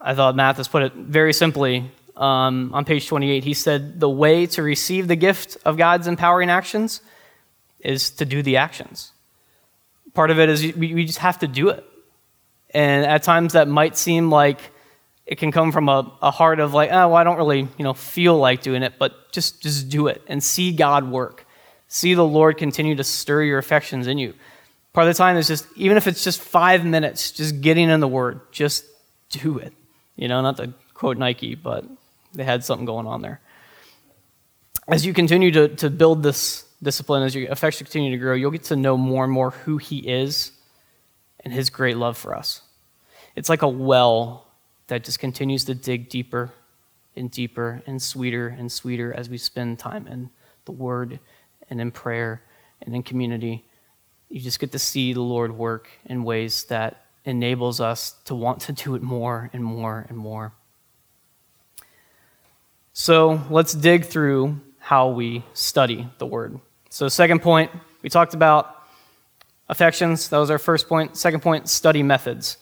I 0.00 0.14
thought 0.14 0.36
Mathis 0.36 0.68
put 0.68 0.82
it 0.82 0.92
very 0.94 1.32
simply 1.32 1.90
um, 2.16 2.70
on 2.74 2.84
page 2.84 3.06
28. 3.06 3.44
He 3.44 3.54
said, 3.54 4.00
The 4.00 4.08
way 4.08 4.46
to 4.46 4.62
receive 4.62 5.08
the 5.08 5.16
gift 5.16 5.56
of 5.64 5.76
God's 5.76 6.06
empowering 6.06 6.50
actions 6.50 7.00
is 7.80 8.10
to 8.10 8.24
do 8.24 8.42
the 8.42 8.56
actions. 8.56 9.12
Part 10.14 10.30
of 10.30 10.38
it 10.38 10.48
is 10.48 10.74
we, 10.74 10.94
we 10.94 11.04
just 11.04 11.18
have 11.18 11.38
to 11.40 11.46
do 11.46 11.68
it. 11.68 11.84
And 12.70 13.04
at 13.06 13.22
times 13.22 13.52
that 13.52 13.68
might 13.68 13.96
seem 13.96 14.30
like 14.30 14.60
it 15.26 15.38
can 15.38 15.50
come 15.50 15.72
from 15.72 15.88
a, 15.88 16.10
a 16.22 16.30
heart 16.30 16.60
of 16.60 16.72
like, 16.72 16.90
oh, 16.90 17.08
well, 17.08 17.16
I 17.16 17.24
don't 17.24 17.36
really 17.36 17.60
you 17.60 17.84
know, 17.84 17.94
feel 17.94 18.38
like 18.38 18.62
doing 18.62 18.82
it, 18.82 18.94
but 18.98 19.32
just, 19.32 19.62
just 19.62 19.88
do 19.88 20.06
it 20.06 20.22
and 20.26 20.42
see 20.42 20.72
God 20.72 21.10
work. 21.10 21.46
See 21.88 22.14
the 22.14 22.24
Lord 22.24 22.58
continue 22.58 22.94
to 22.96 23.04
stir 23.04 23.42
your 23.42 23.58
affections 23.58 24.06
in 24.06 24.18
you. 24.18 24.34
Part 24.92 25.08
of 25.08 25.14
the 25.14 25.18
time 25.18 25.36
is 25.36 25.46
just, 25.46 25.66
even 25.76 25.96
if 25.96 26.06
it's 26.06 26.24
just 26.24 26.40
five 26.40 26.84
minutes, 26.84 27.30
just 27.30 27.60
getting 27.60 27.90
in 27.90 28.00
the 28.00 28.08
Word, 28.08 28.40
just 28.50 28.84
do 29.30 29.58
it. 29.58 29.72
You 30.16 30.28
know, 30.28 30.40
not 30.40 30.56
to 30.56 30.72
quote 30.94 31.18
Nike, 31.18 31.54
but 31.54 31.84
they 32.32 32.44
had 32.44 32.64
something 32.64 32.86
going 32.86 33.06
on 33.06 33.22
there. 33.22 33.40
As 34.88 35.04
you 35.04 35.12
continue 35.12 35.50
to, 35.52 35.68
to 35.76 35.90
build 35.90 36.22
this 36.22 36.64
discipline, 36.82 37.22
as 37.22 37.34
your 37.34 37.50
affections 37.50 37.90
continue 37.90 38.10
to 38.12 38.18
grow, 38.18 38.34
you'll 38.34 38.50
get 38.50 38.64
to 38.64 38.76
know 38.76 38.96
more 38.96 39.24
and 39.24 39.32
more 39.32 39.50
who 39.50 39.78
He 39.78 39.98
is 39.98 40.52
and 41.40 41.52
His 41.52 41.70
great 41.70 41.96
love 41.96 42.16
for 42.16 42.34
us. 42.34 42.62
It's 43.34 43.48
like 43.48 43.62
a 43.62 43.68
well 43.68 44.46
that 44.86 45.04
just 45.04 45.18
continues 45.18 45.64
to 45.64 45.74
dig 45.74 46.08
deeper 46.08 46.52
and 47.16 47.30
deeper 47.30 47.82
and 47.86 48.00
sweeter 48.00 48.48
and 48.48 48.70
sweeter 48.70 49.12
as 49.12 49.28
we 49.28 49.38
spend 49.38 49.78
time 49.78 50.06
in 50.06 50.30
the 50.64 50.72
Word 50.72 51.18
and 51.68 51.80
in 51.80 51.90
prayer 51.90 52.42
and 52.80 52.94
in 52.94 53.02
community. 53.02 53.64
You 54.28 54.40
just 54.40 54.60
get 54.60 54.72
to 54.72 54.78
see 54.78 55.12
the 55.12 55.20
Lord 55.20 55.56
work 55.56 55.88
in 56.04 56.24
ways 56.24 56.64
that 56.64 57.05
enables 57.26 57.80
us 57.80 58.12
to 58.24 58.34
want 58.34 58.60
to 58.62 58.72
do 58.72 58.94
it 58.94 59.02
more 59.02 59.50
and 59.52 59.62
more 59.62 60.06
and 60.08 60.16
more. 60.16 60.54
So 62.92 63.42
let's 63.50 63.74
dig 63.74 64.06
through 64.06 64.60
how 64.78 65.08
we 65.08 65.44
study 65.52 66.08
the 66.18 66.24
word. 66.26 66.60
So, 66.88 67.08
second 67.08 67.42
point, 67.42 67.70
we 68.00 68.08
talked 68.08 68.32
about 68.32 68.74
affections. 69.68 70.28
That 70.30 70.38
was 70.38 70.50
our 70.50 70.58
first 70.58 70.88
point. 70.88 71.16
Second 71.16 71.40
point, 71.42 71.68
study 71.68 72.02
methods. 72.02 72.56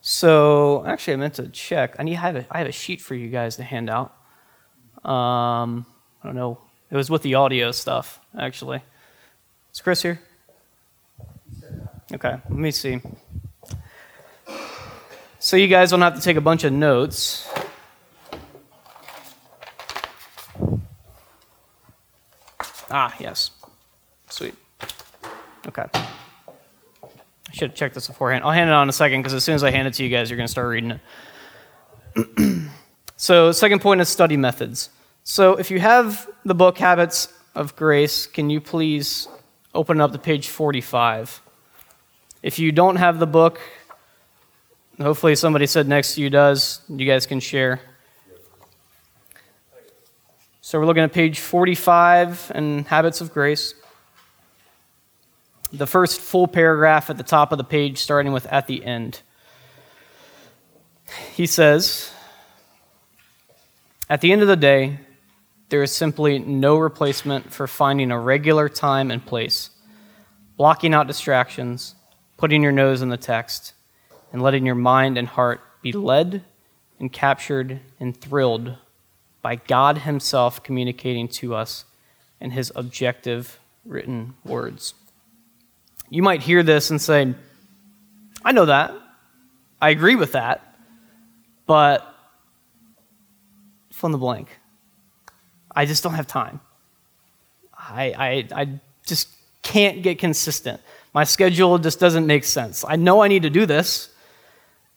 So, 0.00 0.84
actually, 0.86 1.14
I 1.14 1.16
meant 1.16 1.34
to 1.34 1.48
check. 1.48 1.96
I 1.98 2.04
need 2.04 2.16
I 2.16 2.20
have 2.20 2.36
a, 2.36 2.46
I 2.50 2.58
have 2.58 2.68
a 2.68 2.72
sheet 2.72 3.00
for 3.00 3.14
you 3.14 3.28
guys 3.30 3.56
to 3.56 3.64
hand 3.64 3.90
out. 3.90 4.14
Um, 5.04 5.86
I 6.22 6.26
don't 6.26 6.36
know. 6.36 6.58
It 6.90 6.96
was 6.96 7.10
with 7.10 7.22
the 7.22 7.34
audio 7.34 7.72
stuff, 7.72 8.20
actually. 8.38 8.82
Is 9.72 9.80
Chris 9.80 10.02
here? 10.02 10.20
Okay, 12.12 12.36
let 12.48 12.50
me 12.50 12.70
see. 12.70 13.00
So, 15.50 15.56
you 15.56 15.66
guys 15.66 15.90
don't 15.90 16.00
have 16.00 16.14
to 16.14 16.20
take 16.20 16.36
a 16.36 16.40
bunch 16.40 16.62
of 16.62 16.72
notes. 16.72 17.44
Ah, 22.88 23.12
yes. 23.18 23.50
Sweet. 24.28 24.54
Okay. 25.66 25.86
I 25.92 27.52
should 27.52 27.70
have 27.70 27.74
checked 27.74 27.96
this 27.96 28.06
beforehand. 28.06 28.44
I'll 28.44 28.52
hand 28.52 28.70
it 28.70 28.72
on 28.72 28.84
in 28.84 28.90
a 28.90 28.92
second 28.92 29.22
because 29.22 29.34
as 29.34 29.42
soon 29.42 29.56
as 29.56 29.64
I 29.64 29.72
hand 29.72 29.88
it 29.88 29.94
to 29.94 30.04
you 30.04 30.08
guys, 30.08 30.30
you're 30.30 30.36
going 30.36 30.46
to 30.46 30.52
start 30.52 30.68
reading 30.68 31.00
it. 32.14 32.70
so, 33.16 33.50
second 33.50 33.80
point 33.80 34.00
is 34.00 34.08
study 34.08 34.36
methods. 34.36 34.90
So, 35.24 35.56
if 35.56 35.68
you 35.68 35.80
have 35.80 36.30
the 36.44 36.54
book 36.54 36.78
Habits 36.78 37.26
of 37.56 37.74
Grace, 37.74 38.24
can 38.24 38.50
you 38.50 38.60
please 38.60 39.26
open 39.74 40.00
up 40.00 40.12
to 40.12 40.18
page 40.20 40.46
45? 40.46 41.42
If 42.40 42.60
you 42.60 42.70
don't 42.70 42.96
have 42.96 43.18
the 43.18 43.26
book, 43.26 43.60
hopefully 45.00 45.34
somebody 45.34 45.66
said 45.66 45.88
next 45.88 46.14
to 46.14 46.20
you 46.20 46.30
does. 46.30 46.80
You 46.88 47.06
guys 47.06 47.26
can 47.26 47.40
share. 47.40 47.80
So 50.60 50.78
we're 50.78 50.86
looking 50.86 51.02
at 51.02 51.12
page 51.12 51.40
45 51.40 52.52
and 52.54 52.86
Habits 52.86 53.20
of 53.20 53.32
Grace. 53.32 53.74
The 55.72 55.86
first 55.86 56.20
full 56.20 56.46
paragraph 56.46 57.10
at 57.10 57.16
the 57.16 57.24
top 57.24 57.52
of 57.52 57.58
the 57.58 57.64
page, 57.64 57.98
starting 57.98 58.32
with 58.32 58.46
at 58.46 58.66
the 58.66 58.84
end. 58.84 59.22
He 61.34 61.46
says, 61.46 62.12
At 64.08 64.20
the 64.20 64.32
end 64.32 64.42
of 64.42 64.48
the 64.48 64.56
day, 64.56 65.00
there 65.70 65.82
is 65.82 65.92
simply 65.92 66.38
no 66.38 66.76
replacement 66.76 67.52
for 67.52 67.66
finding 67.66 68.10
a 68.10 68.18
regular 68.18 68.68
time 68.68 69.10
and 69.10 69.24
place, 69.24 69.70
blocking 70.56 70.94
out 70.94 71.06
distractions, 71.06 71.94
putting 72.36 72.62
your 72.62 72.72
nose 72.72 73.02
in 73.02 73.08
the 73.08 73.16
text, 73.16 73.72
and 74.32 74.42
letting 74.42 74.66
your 74.66 74.74
mind 74.74 75.18
and 75.18 75.28
heart 75.28 75.60
be 75.82 75.92
led 75.92 76.44
and 76.98 77.12
captured 77.12 77.80
and 77.98 78.18
thrilled 78.18 78.76
by 79.42 79.56
God 79.56 79.98
Himself 79.98 80.62
communicating 80.62 81.28
to 81.28 81.54
us 81.54 81.84
in 82.40 82.50
His 82.50 82.72
objective 82.74 83.58
written 83.84 84.34
words. 84.44 84.94
You 86.08 86.22
might 86.22 86.42
hear 86.42 86.62
this 86.62 86.90
and 86.90 87.00
say, 87.00 87.34
I 88.44 88.52
know 88.52 88.66
that. 88.66 88.92
I 89.80 89.90
agree 89.90 90.16
with 90.16 90.32
that. 90.32 90.76
But 91.66 92.06
fill 93.92 94.08
in 94.08 94.12
the 94.12 94.18
blank. 94.18 94.58
I 95.74 95.86
just 95.86 96.02
don't 96.02 96.14
have 96.14 96.26
time. 96.26 96.60
I, 97.78 98.14
I, 98.54 98.60
I 98.62 98.80
just 99.06 99.28
can't 99.62 100.02
get 100.02 100.18
consistent. 100.18 100.80
My 101.14 101.24
schedule 101.24 101.78
just 101.78 102.00
doesn't 102.00 102.26
make 102.26 102.44
sense. 102.44 102.84
I 102.86 102.96
know 102.96 103.22
I 103.22 103.28
need 103.28 103.42
to 103.42 103.50
do 103.50 103.66
this, 103.66 104.10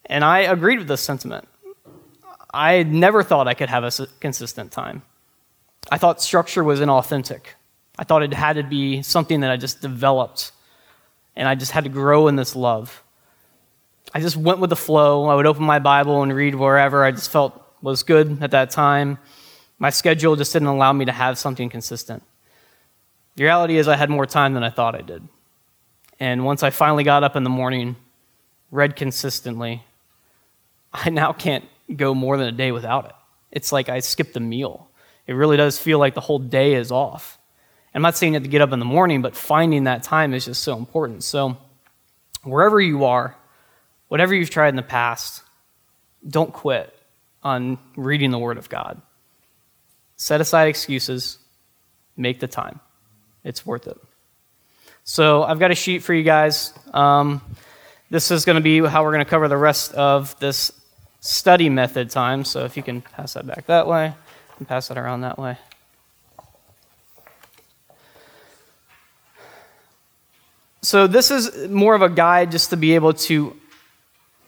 and 0.06 0.24
I 0.24 0.40
agreed 0.40 0.80
with 0.80 0.88
this 0.88 1.02
sentiment. 1.02 1.48
I 2.54 2.84
never 2.84 3.24
thought 3.24 3.48
I 3.48 3.54
could 3.54 3.70
have 3.70 3.84
a 3.84 3.92
consistent 4.20 4.72
time. 4.72 5.02
I 5.92 5.98
thought 5.98 6.22
structure 6.22 6.64
was 6.64 6.80
inauthentic. 6.80 7.42
I 7.98 8.04
thought 8.04 8.24
it 8.24 8.34
had 8.34 8.58
to 8.58 8.64
be 8.64 9.02
something 9.02 9.42
that 9.42 9.52
I 9.52 9.58
just 9.58 9.82
developed, 9.82 10.52
and 11.36 11.48
I 11.48 11.56
just 11.56 11.72
had 11.72 11.84
to 11.84 11.90
grow 11.90 12.28
in 12.28 12.36
this 12.36 12.56
love. 12.56 13.04
I 14.14 14.20
just 14.20 14.38
went 14.38 14.60
with 14.60 14.70
the 14.70 14.76
flow. 14.76 15.26
I 15.26 15.36
would 15.36 15.46
open 15.46 15.64
my 15.64 15.80
Bible 15.80 16.22
and 16.22 16.34
read 16.34 16.56
wherever 16.56 17.04
I 17.04 17.12
just 17.12 17.32
felt 17.32 17.60
was 17.82 18.04
good 18.04 18.42
at 18.42 18.52
that 18.52 18.70
time. 18.70 19.18
My 19.80 19.90
schedule 19.90 20.36
just 20.36 20.54
didn't 20.54 20.68
allow 20.68 20.94
me 20.94 21.06
to 21.06 21.12
have 21.12 21.38
something 21.38 21.70
consistent. 21.70 22.24
The 23.36 23.44
reality 23.44 23.78
is, 23.78 23.88
I 23.88 23.96
had 23.96 24.10
more 24.10 24.28
time 24.28 24.54
than 24.54 24.64
I 24.64 24.70
thought 24.70 24.96
I 24.96 25.02
did. 25.02 25.28
And 26.20 26.46
once 26.46 26.62
I 26.62 26.70
finally 26.70 27.04
got 27.04 27.24
up 27.24 27.36
in 27.36 27.44
the 27.44 27.50
morning, 27.50 27.96
read 28.70 28.96
consistently, 28.96 29.84
I 30.94 31.10
now 31.10 31.34
can't 31.34 31.66
go 31.94 32.14
more 32.14 32.38
than 32.38 32.48
a 32.48 32.52
day 32.52 32.72
without 32.72 33.06
it. 33.06 33.16
It's 33.52 33.72
like 33.72 33.90
I 33.90 34.00
skipped 34.00 34.36
a 34.36 34.40
meal. 34.40 34.90
It 35.28 35.34
really 35.34 35.58
does 35.58 35.80
feel 35.80 36.00
like 36.00 36.16
the 36.16 36.22
whole 36.22 36.40
day 36.40 36.74
is 36.74 36.92
off. 36.92 37.40
I'm 37.96 38.02
not 38.02 38.18
saying 38.18 38.34
you 38.34 38.38
have 38.38 38.44
to 38.44 38.50
get 38.50 38.62
up 38.62 38.72
in 38.72 38.80
the 38.80 38.86
morning, 38.86 39.22
but 39.22 39.36
finding 39.36 39.84
that 39.84 40.04
time 40.04 40.34
is 40.34 40.46
just 40.46 40.64
so 40.64 40.78
important. 40.78 41.24
So, 41.24 41.58
wherever 42.44 42.82
you 42.82 43.06
are, 43.06 43.36
whatever 44.08 44.34
you've 44.34 44.50
tried 44.50 44.70
in 44.70 44.76
the 44.76 44.82
past, 44.82 45.44
don't 46.28 46.52
quit 46.52 46.92
on 47.44 47.78
reading 47.96 48.32
the 48.32 48.40
Word 48.40 48.58
of 48.58 48.68
God. 48.68 49.00
Set 50.16 50.42
aside 50.42 50.70
excuses, 50.70 51.38
make 52.18 52.40
the 52.40 52.48
time. 52.48 52.80
It's 53.44 53.66
worth 53.66 53.86
it. 53.86 53.98
So, 55.04 55.44
I've 55.44 55.60
got 55.60 55.70
a 55.70 55.76
sheet 55.76 56.02
for 56.02 56.16
you 56.16 56.24
guys. 56.24 56.74
Um, 56.94 57.42
this 58.10 58.32
is 58.32 58.44
going 58.44 58.56
to 58.56 58.62
be 58.62 58.80
how 58.80 59.04
we're 59.04 59.12
going 59.12 59.26
to 59.26 59.30
cover 59.30 59.48
the 59.48 59.58
rest 59.58 59.94
of 59.94 60.38
this 60.40 60.72
study 61.24 61.70
method 61.70 62.10
time. 62.10 62.44
So 62.44 62.66
if 62.66 62.76
you 62.76 62.84
can 62.84 63.02
pass 63.02 63.34
that 63.34 63.48
back 63.48 63.66
that 63.68 63.88
way 63.88 64.14
and 64.60 64.68
pass 64.68 64.90
that 64.90 64.98
around 64.98 65.22
that 65.22 65.40
way. 65.40 65.58
So 70.82 71.08
this 71.08 71.32
is 71.32 71.70
more 71.70 71.96
of 71.96 72.02
a 72.02 72.10
guide 72.10 72.52
just 72.52 72.72
to 72.72 72.78
be 72.78 72.94
able 72.96 73.14
to 73.14 73.56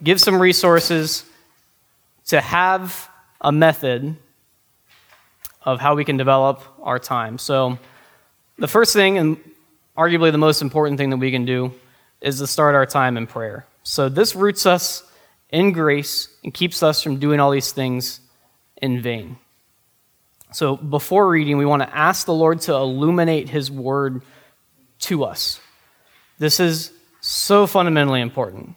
give 0.03 0.19
some 0.19 0.37
resources 0.37 1.23
to 2.25 2.41
have 2.41 3.09
a 3.39 3.53
method 3.53 4.17
of 5.61 5.79
how 5.79 5.95
we 5.95 6.03
can 6.03 6.17
develop 6.17 6.61
our 6.83 6.99
time. 6.99 7.37
So 7.37 7.79
the 8.57 8.67
first 8.67 8.91
thing 8.91 9.17
and 9.17 9.37
arguably 9.97 10.29
the 10.33 10.37
most 10.37 10.61
important 10.61 10.97
thing 10.97 11.09
that 11.11 11.17
we 11.17 11.31
can 11.31 11.45
do 11.45 11.73
is 12.19 12.39
to 12.39 12.47
start 12.47 12.75
our 12.75 12.85
time 12.85 13.15
in 13.15 13.27
prayer. 13.27 13.65
So 13.83 14.09
this 14.09 14.35
roots 14.35 14.65
us 14.65 15.09
in 15.49 15.71
grace 15.71 16.27
and 16.43 16.53
keeps 16.53 16.83
us 16.83 17.01
from 17.01 17.19
doing 17.19 17.39
all 17.39 17.51
these 17.51 17.71
things 17.71 18.19
in 18.81 19.01
vain. 19.01 19.37
So, 20.51 20.77
before 20.77 21.27
reading, 21.27 21.57
we 21.57 21.65
want 21.65 21.81
to 21.81 21.97
ask 21.97 22.25
the 22.25 22.33
Lord 22.33 22.61
to 22.61 22.73
illuminate 22.73 23.49
His 23.49 23.69
word 23.69 24.21
to 24.99 25.23
us. 25.25 25.59
This 26.39 26.59
is 26.59 26.91
so 27.19 27.67
fundamentally 27.67 28.21
important. 28.21 28.75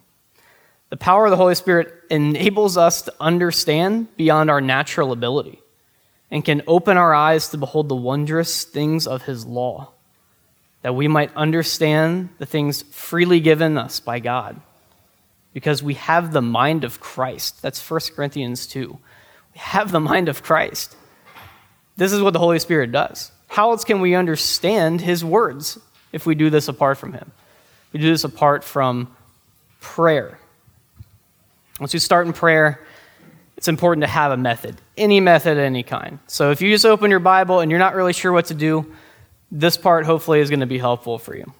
The 0.89 0.97
power 0.97 1.25
of 1.25 1.31
the 1.31 1.37
Holy 1.37 1.55
Spirit 1.55 1.93
enables 2.09 2.75
us 2.75 3.03
to 3.03 3.13
understand 3.19 4.15
beyond 4.17 4.49
our 4.49 4.59
natural 4.59 5.11
ability 5.11 5.61
and 6.31 6.43
can 6.43 6.63
open 6.67 6.97
our 6.97 7.13
eyes 7.13 7.49
to 7.49 7.57
behold 7.57 7.89
the 7.89 7.95
wondrous 7.95 8.63
things 8.63 9.07
of 9.07 9.23
His 9.23 9.45
law, 9.45 9.91
that 10.81 10.95
we 10.95 11.07
might 11.07 11.35
understand 11.35 12.29
the 12.39 12.45
things 12.45 12.81
freely 12.81 13.39
given 13.39 13.77
us 13.77 13.99
by 13.99 14.19
God 14.19 14.59
because 15.53 15.81
we 15.81 15.95
have 15.95 16.31
the 16.31 16.41
mind 16.41 16.83
of 16.83 16.99
Christ. 16.99 17.61
That's 17.61 17.79
1 17.89 17.99
Corinthians 18.15 18.67
2. 18.67 18.89
We 19.53 19.59
have 19.59 19.91
the 19.91 19.99
mind 19.99 20.29
of 20.29 20.43
Christ. 20.43 20.95
This 21.97 22.13
is 22.13 22.21
what 22.21 22.33
the 22.33 22.39
Holy 22.39 22.59
Spirit 22.59 22.91
does. 22.91 23.31
How 23.47 23.71
else 23.71 23.83
can 23.83 23.99
we 23.99 24.15
understand 24.15 25.01
his 25.01 25.25
words 25.25 25.79
if 26.13 26.25
we 26.25 26.35
do 26.35 26.49
this 26.49 26.67
apart 26.67 26.97
from 26.97 27.13
him? 27.13 27.31
We 27.91 27.99
do 27.99 28.09
this 28.09 28.23
apart 28.23 28.63
from 28.63 29.13
prayer. 29.81 30.39
Once 31.79 31.93
you 31.93 31.99
start 31.99 32.27
in 32.27 32.33
prayer, 32.33 32.85
it's 33.57 33.67
important 33.67 34.03
to 34.03 34.07
have 34.07 34.31
a 34.31 34.37
method, 34.37 34.77
any 34.97 35.19
method, 35.19 35.57
any 35.57 35.83
kind. 35.83 36.19
So 36.27 36.51
if 36.51 36.61
you 36.61 36.71
just 36.71 36.85
open 36.85 37.09
your 37.09 37.19
Bible 37.19 37.59
and 37.59 37.69
you're 37.71 37.79
not 37.79 37.95
really 37.95 38.13
sure 38.13 38.31
what 38.31 38.45
to 38.45 38.53
do, 38.53 38.93
this 39.51 39.75
part 39.77 40.05
hopefully 40.05 40.39
is 40.39 40.49
going 40.49 40.59
to 40.59 40.65
be 40.65 40.77
helpful 40.77 41.17
for 41.17 41.35
you. 41.35 41.51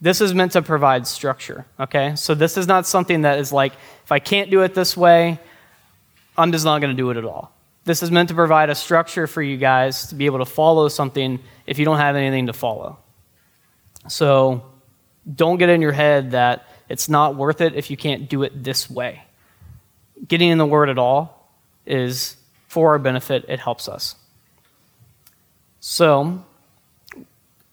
This 0.00 0.20
is 0.20 0.34
meant 0.34 0.52
to 0.52 0.62
provide 0.62 1.06
structure, 1.06 1.66
okay? 1.80 2.14
So 2.16 2.34
this 2.34 2.56
is 2.56 2.66
not 2.66 2.86
something 2.86 3.22
that 3.22 3.38
is 3.38 3.52
like, 3.52 3.72
if 4.04 4.12
I 4.12 4.18
can't 4.18 4.50
do 4.50 4.62
it 4.62 4.74
this 4.74 4.96
way, 4.96 5.38
I'm 6.36 6.52
just 6.52 6.64
not 6.64 6.80
going 6.80 6.94
to 6.94 6.96
do 6.96 7.10
it 7.10 7.16
at 7.16 7.24
all. 7.24 7.52
This 7.84 8.02
is 8.02 8.10
meant 8.10 8.28
to 8.28 8.34
provide 8.34 8.68
a 8.68 8.74
structure 8.74 9.26
for 9.26 9.40
you 9.40 9.56
guys 9.56 10.08
to 10.08 10.14
be 10.14 10.26
able 10.26 10.38
to 10.38 10.44
follow 10.44 10.88
something 10.88 11.40
if 11.66 11.78
you 11.78 11.84
don't 11.84 11.98
have 11.98 12.16
anything 12.16 12.46
to 12.46 12.52
follow. 12.52 12.98
So 14.08 14.66
don't 15.34 15.58
get 15.58 15.68
in 15.70 15.80
your 15.80 15.92
head 15.92 16.32
that 16.32 16.66
it's 16.88 17.08
not 17.08 17.36
worth 17.36 17.60
it 17.60 17.74
if 17.74 17.90
you 17.90 17.96
can't 17.96 18.28
do 18.28 18.42
it 18.42 18.62
this 18.62 18.90
way. 18.90 19.22
Getting 20.26 20.50
in 20.50 20.58
the 20.58 20.66
Word 20.66 20.88
at 20.88 20.98
all 20.98 21.50
is 21.86 22.36
for 22.68 22.92
our 22.92 22.98
benefit, 22.98 23.44
it 23.48 23.60
helps 23.60 23.88
us. 23.88 24.16
So, 25.80 26.44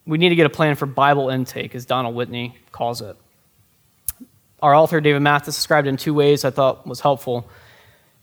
we 0.05 0.17
need 0.17 0.29
to 0.29 0.35
get 0.35 0.45
a 0.45 0.49
plan 0.49 0.75
for 0.75 0.85
Bible 0.85 1.29
intake, 1.29 1.75
as 1.75 1.85
Donald 1.85 2.15
Whitney 2.15 2.55
calls 2.71 3.01
it. 3.01 3.15
our 4.61 4.75
author, 4.75 5.01
David 5.01 5.21
Mathis, 5.21 5.55
described 5.55 5.87
in 5.87 5.97
two 5.97 6.13
ways 6.13 6.45
I 6.45 6.49
thought 6.49 6.87
was 6.87 7.01
helpful. 7.01 7.49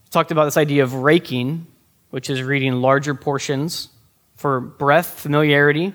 He 0.03 0.09
talked 0.09 0.31
about 0.31 0.45
this 0.45 0.57
idea 0.57 0.83
of 0.83 0.93
raking, 0.95 1.67
which 2.09 2.29
is 2.29 2.41
reading 2.41 2.73
larger 2.81 3.13
portions 3.13 3.89
for 4.35 4.59
breadth, 4.59 5.19
familiarity, 5.19 5.93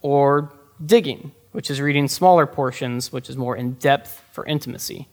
or 0.00 0.50
digging, 0.84 1.32
which 1.52 1.70
is 1.70 1.80
reading 1.80 2.08
smaller 2.08 2.46
portions, 2.46 3.12
which 3.12 3.28
is 3.28 3.36
more 3.36 3.56
in 3.56 3.74
depth 3.74 4.22
for 4.32 4.44
intimacy. 4.46 5.06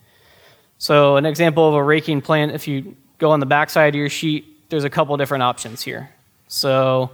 So, 0.77 1.17
an 1.17 1.25
example 1.25 1.67
of 1.67 1.75
a 1.75 1.83
raking 1.83 2.21
plan, 2.21 2.49
if 2.49 2.67
you 2.67 2.95
go 3.17 3.31
on 3.31 3.41
the 3.41 3.45
backside 3.45 3.89
of 3.89 3.99
your 3.99 4.09
sheet, 4.09 4.69
there's 4.69 4.85
a 4.85 4.89
couple 4.89 5.15
different 5.17 5.43
options 5.43 5.81
here. 5.81 6.09
So, 6.47 7.11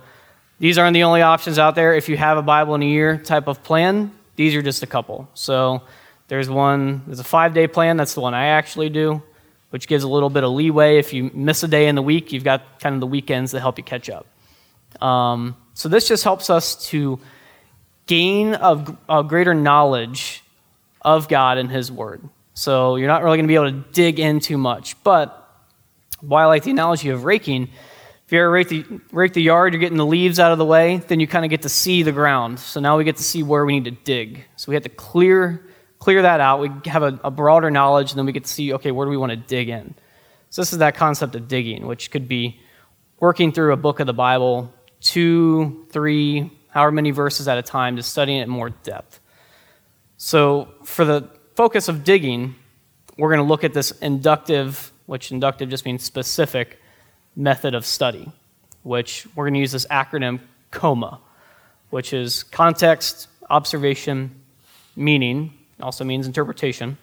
these 0.59 0.77
aren't 0.77 0.93
the 0.93 1.03
only 1.03 1.21
options 1.21 1.59
out 1.59 1.75
there. 1.75 1.93
If 1.93 2.07
you 2.07 2.17
have 2.17 2.37
a 2.37 2.41
Bible 2.41 2.75
in 2.75 2.83
a 2.83 2.87
year 2.87 3.17
type 3.17 3.47
of 3.47 3.63
plan, 3.63 4.11
these 4.35 4.55
are 4.55 4.61
just 4.61 4.83
a 4.83 4.87
couple. 4.87 5.29
So, 5.33 5.81
there's 6.27 6.49
one, 6.49 7.03
there's 7.05 7.19
a 7.19 7.25
five 7.25 7.53
day 7.53 7.67
plan. 7.67 7.97
That's 7.97 8.13
the 8.13 8.21
one 8.21 8.33
I 8.33 8.47
actually 8.47 8.89
do, 8.89 9.21
which 9.69 9.87
gives 9.87 10.03
a 10.03 10.07
little 10.07 10.29
bit 10.29 10.43
of 10.43 10.51
leeway. 10.51 10.97
If 10.97 11.13
you 11.13 11.29
miss 11.33 11.63
a 11.63 11.67
day 11.67 11.87
in 11.87 11.95
the 11.95 12.01
week, 12.01 12.31
you've 12.31 12.43
got 12.43 12.79
kind 12.79 12.95
of 12.95 13.01
the 13.01 13.07
weekends 13.07 13.51
that 13.51 13.59
help 13.59 13.77
you 13.77 13.83
catch 13.83 14.09
up. 14.09 14.25
Um, 15.03 15.55
so, 15.73 15.89
this 15.89 16.07
just 16.07 16.23
helps 16.23 16.49
us 16.49 16.87
to 16.89 17.19
gain 18.07 18.53
a, 18.53 18.97
a 19.09 19.23
greater 19.23 19.53
knowledge 19.53 20.43
of 21.01 21.27
God 21.27 21.57
and 21.57 21.69
His 21.69 21.91
Word. 21.91 22.21
So, 22.53 22.95
you're 22.95 23.07
not 23.07 23.23
really 23.23 23.37
going 23.37 23.45
to 23.45 23.49
be 23.49 23.55
able 23.55 23.71
to 23.71 23.91
dig 23.91 24.19
in 24.19 24.39
too 24.39 24.57
much. 24.57 25.01
But 25.03 25.41
why 26.21 26.43
I 26.43 26.45
like 26.45 26.63
the 26.63 26.71
analogy 26.71 27.09
of 27.09 27.25
raking, 27.25 27.69
if 28.25 28.31
you 28.31 28.39
ever 28.39 28.49
rake 28.49 28.69
the, 28.69 28.85
rake 29.11 29.33
the 29.33 29.41
yard, 29.41 29.73
you're 29.73 29.79
getting 29.79 29.97
the 29.97 30.05
leaves 30.05 30.39
out 30.39 30.51
of 30.51 30.57
the 30.57 30.65
way, 30.65 30.97
then 30.97 31.19
you 31.19 31.27
kind 31.27 31.45
of 31.45 31.51
get 31.51 31.61
to 31.61 31.69
see 31.69 32.03
the 32.03 32.11
ground. 32.11 32.59
So 32.59 32.79
now 32.79 32.97
we 32.97 33.03
get 33.03 33.17
to 33.17 33.23
see 33.23 33.43
where 33.43 33.65
we 33.65 33.79
need 33.79 33.85
to 33.85 34.03
dig. 34.03 34.45
So 34.55 34.69
we 34.69 34.75
have 34.75 34.83
to 34.83 34.89
clear 34.89 35.63
clear 36.05 36.21
that 36.21 36.39
out. 36.39 36.59
We 36.59 36.69
have 36.85 37.01
a, 37.01 37.19
a 37.23 37.31
broader 37.31 37.71
knowledge, 37.71 38.11
and 38.11 38.19
then 38.19 38.27
we 38.27 38.31
get 38.31 38.43
to 38.43 38.49
see, 38.49 38.73
okay, 38.73 38.91
where 38.91 39.05
do 39.05 39.09
we 39.09 39.17
want 39.17 39.31
to 39.31 39.35
dig 39.35 39.69
in? 39.69 39.95
So 40.51 40.61
this 40.61 40.71
is 40.71 40.77
that 40.77 40.93
concept 40.93 41.33
of 41.33 41.47
digging, 41.47 41.87
which 41.87 42.11
could 42.11 42.27
be 42.27 42.59
working 43.19 43.51
through 43.51 43.73
a 43.73 43.77
book 43.77 43.99
of 43.99 44.05
the 44.05 44.13
Bible, 44.13 44.71
two, 45.01 45.87
three, 45.89 46.51
however 46.69 46.91
many 46.91 47.09
verses 47.09 47.47
at 47.47 47.57
a 47.57 47.63
time, 47.63 47.95
to 47.95 48.03
studying 48.03 48.39
it 48.39 48.43
in 48.43 48.49
more 48.49 48.69
depth. 48.69 49.19
So 50.17 50.67
for 50.83 51.05
the 51.05 51.27
focus 51.55 51.87
of 51.87 52.03
digging, 52.03 52.53
we're 53.17 53.29
going 53.29 53.45
to 53.45 53.49
look 53.49 53.63
at 53.63 53.73
this 53.73 53.89
inductive, 53.91 54.91
which 55.07 55.31
inductive 55.31 55.69
just 55.69 55.85
means 55.85 56.03
specific, 56.03 56.79
method 57.35 57.75
of 57.75 57.85
study, 57.85 58.31
which 58.83 59.27
we're 59.35 59.45
going 59.45 59.55
to 59.55 59.59
use 59.59 59.71
this 59.71 59.85
acronym 59.87 60.39
COMA, 60.71 61.19
which 61.89 62.13
is 62.13 62.43
context, 62.43 63.27
observation, 63.49 64.31
meaning, 64.95 65.53
also 65.81 66.03
means 66.03 66.27
interpretation, 66.27 66.97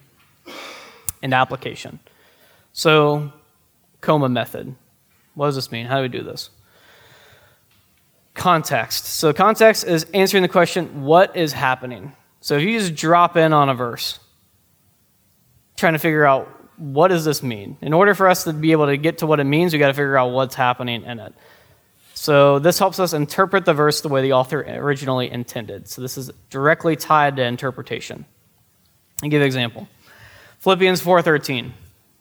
and 1.23 1.35
application. 1.35 1.99
So, 2.73 3.33
coma 4.01 4.29
method. 4.29 4.75
What 5.35 5.47
does 5.47 5.55
this 5.55 5.71
mean? 5.71 5.87
How 5.87 5.97
do 5.97 6.03
we 6.03 6.09
do 6.09 6.23
this? 6.23 6.51
Context. 8.35 9.07
So, 9.07 9.33
context 9.33 9.85
is 9.85 10.05
answering 10.15 10.43
the 10.43 10.49
question, 10.49 11.03
what 11.03 11.37
is 11.37 11.53
happening? 11.53 12.13
So, 12.41 12.57
if 12.57 12.63
you 12.63 12.79
just 12.79 12.95
drop 12.95 13.37
in 13.37 13.53
on 13.53 13.69
a 13.69 13.75
verse, 13.75 14.19
trying 15.77 15.93
to 15.93 15.99
figure 15.99 16.25
out 16.25 16.49
what 16.83 17.09
does 17.09 17.25
this 17.25 17.45
mean? 17.45 17.77
In 17.81 17.93
order 17.93 18.13
for 18.13 18.29
us 18.29 18.43
to 18.43 18.53
be 18.53 18.73
able 18.73 18.87
to 18.87 18.97
get 18.97 19.19
to 19.19 19.27
what 19.27 19.39
it 19.39 19.45
means, 19.45 19.73
we 19.73 19.79
got 19.79 19.87
to 19.87 19.95
figure 19.95 20.19
out 20.19 20.33
what's 20.33 20.57
happening 20.57 21.05
in 21.05 21.21
it. 21.21 21.33
So 22.15 22.59
this 22.59 22.77
helps 22.79 22.99
us 22.99 23.13
interpret 23.13 23.65
the 23.65 23.73
verse 23.73 24.01
the 24.01 24.09
way 24.09 24.21
the 24.21 24.33
author 24.33 24.61
originally 24.63 25.31
intended. 25.31 25.89
So 25.89 26.03
this 26.03 26.19
is 26.19 26.33
directly 26.51 26.97
tied 26.97 27.37
to 27.37 27.45
interpretation. 27.45 28.25
I'll 29.23 29.29
give 29.29 29.41
an 29.41 29.47
example. 29.47 29.89
Philippians 30.59 31.01
4:13. 31.01 31.73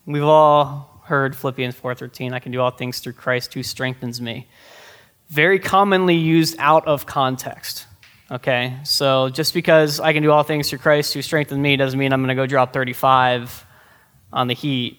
We've 0.06 0.24
all 0.24 1.02
heard 1.06 1.36
Philippians 1.36 1.76
4:13. 1.76 2.32
I 2.34 2.40
can 2.40 2.52
do 2.52 2.62
all 2.62 2.70
things 2.70 3.00
through 3.00 3.14
Christ 3.14 3.56
who 3.56 3.64
strengthens 3.64 4.22
me. 4.22 4.48
Very 5.30 5.58
commonly 5.58 6.16
used 6.16 6.56
out 6.60 6.86
of 6.86 7.08
context. 7.08 7.88
Okay, 8.30 8.78
so 8.84 9.30
just 9.30 9.56
because 9.56 10.00
I 10.00 10.14
can 10.14 10.22
do 10.22 10.32
all 10.32 10.44
things 10.44 10.70
through 10.70 10.80
Christ 10.80 11.16
who 11.16 11.22
strengthens 11.24 11.60
me 11.60 11.76
doesn't 11.78 12.00
mean 12.00 12.14
I'm 12.14 12.22
going 12.22 12.30
to 12.30 12.36
go 12.36 12.46
drop 12.46 12.74
35 12.74 13.66
on 14.34 14.48
the 14.48 14.54
Heat 14.54 14.98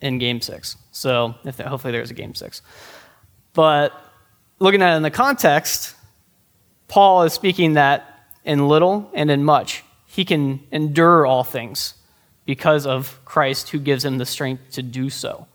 in 0.00 0.18
Game 0.18 0.40
Six. 0.40 0.76
So 0.92 1.34
if 1.44 1.58
hopefully 1.58 1.92
there's 1.92 2.10
a 2.10 2.14
Game 2.14 2.34
Six. 2.34 2.62
But 3.52 3.92
looking 4.58 4.82
at 4.82 4.94
it 4.94 4.96
in 4.96 5.02
the 5.02 5.10
context, 5.10 5.94
Paul 6.88 7.22
is 7.22 7.32
speaking 7.32 7.74
that 7.74 8.28
in 8.44 8.68
little 8.68 9.10
and 9.14 9.30
in 9.30 9.44
much 9.44 9.84
he 10.06 10.24
can 10.24 10.60
endure 10.70 11.26
all 11.26 11.42
things 11.42 11.94
because 12.46 12.86
of 12.86 13.18
Christ 13.24 13.70
who 13.70 13.78
gives 13.78 14.04
him 14.04 14.18
the 14.18 14.26
strength 14.26 14.72
to 14.72 14.82
do 14.82 15.10
so. 15.10 15.46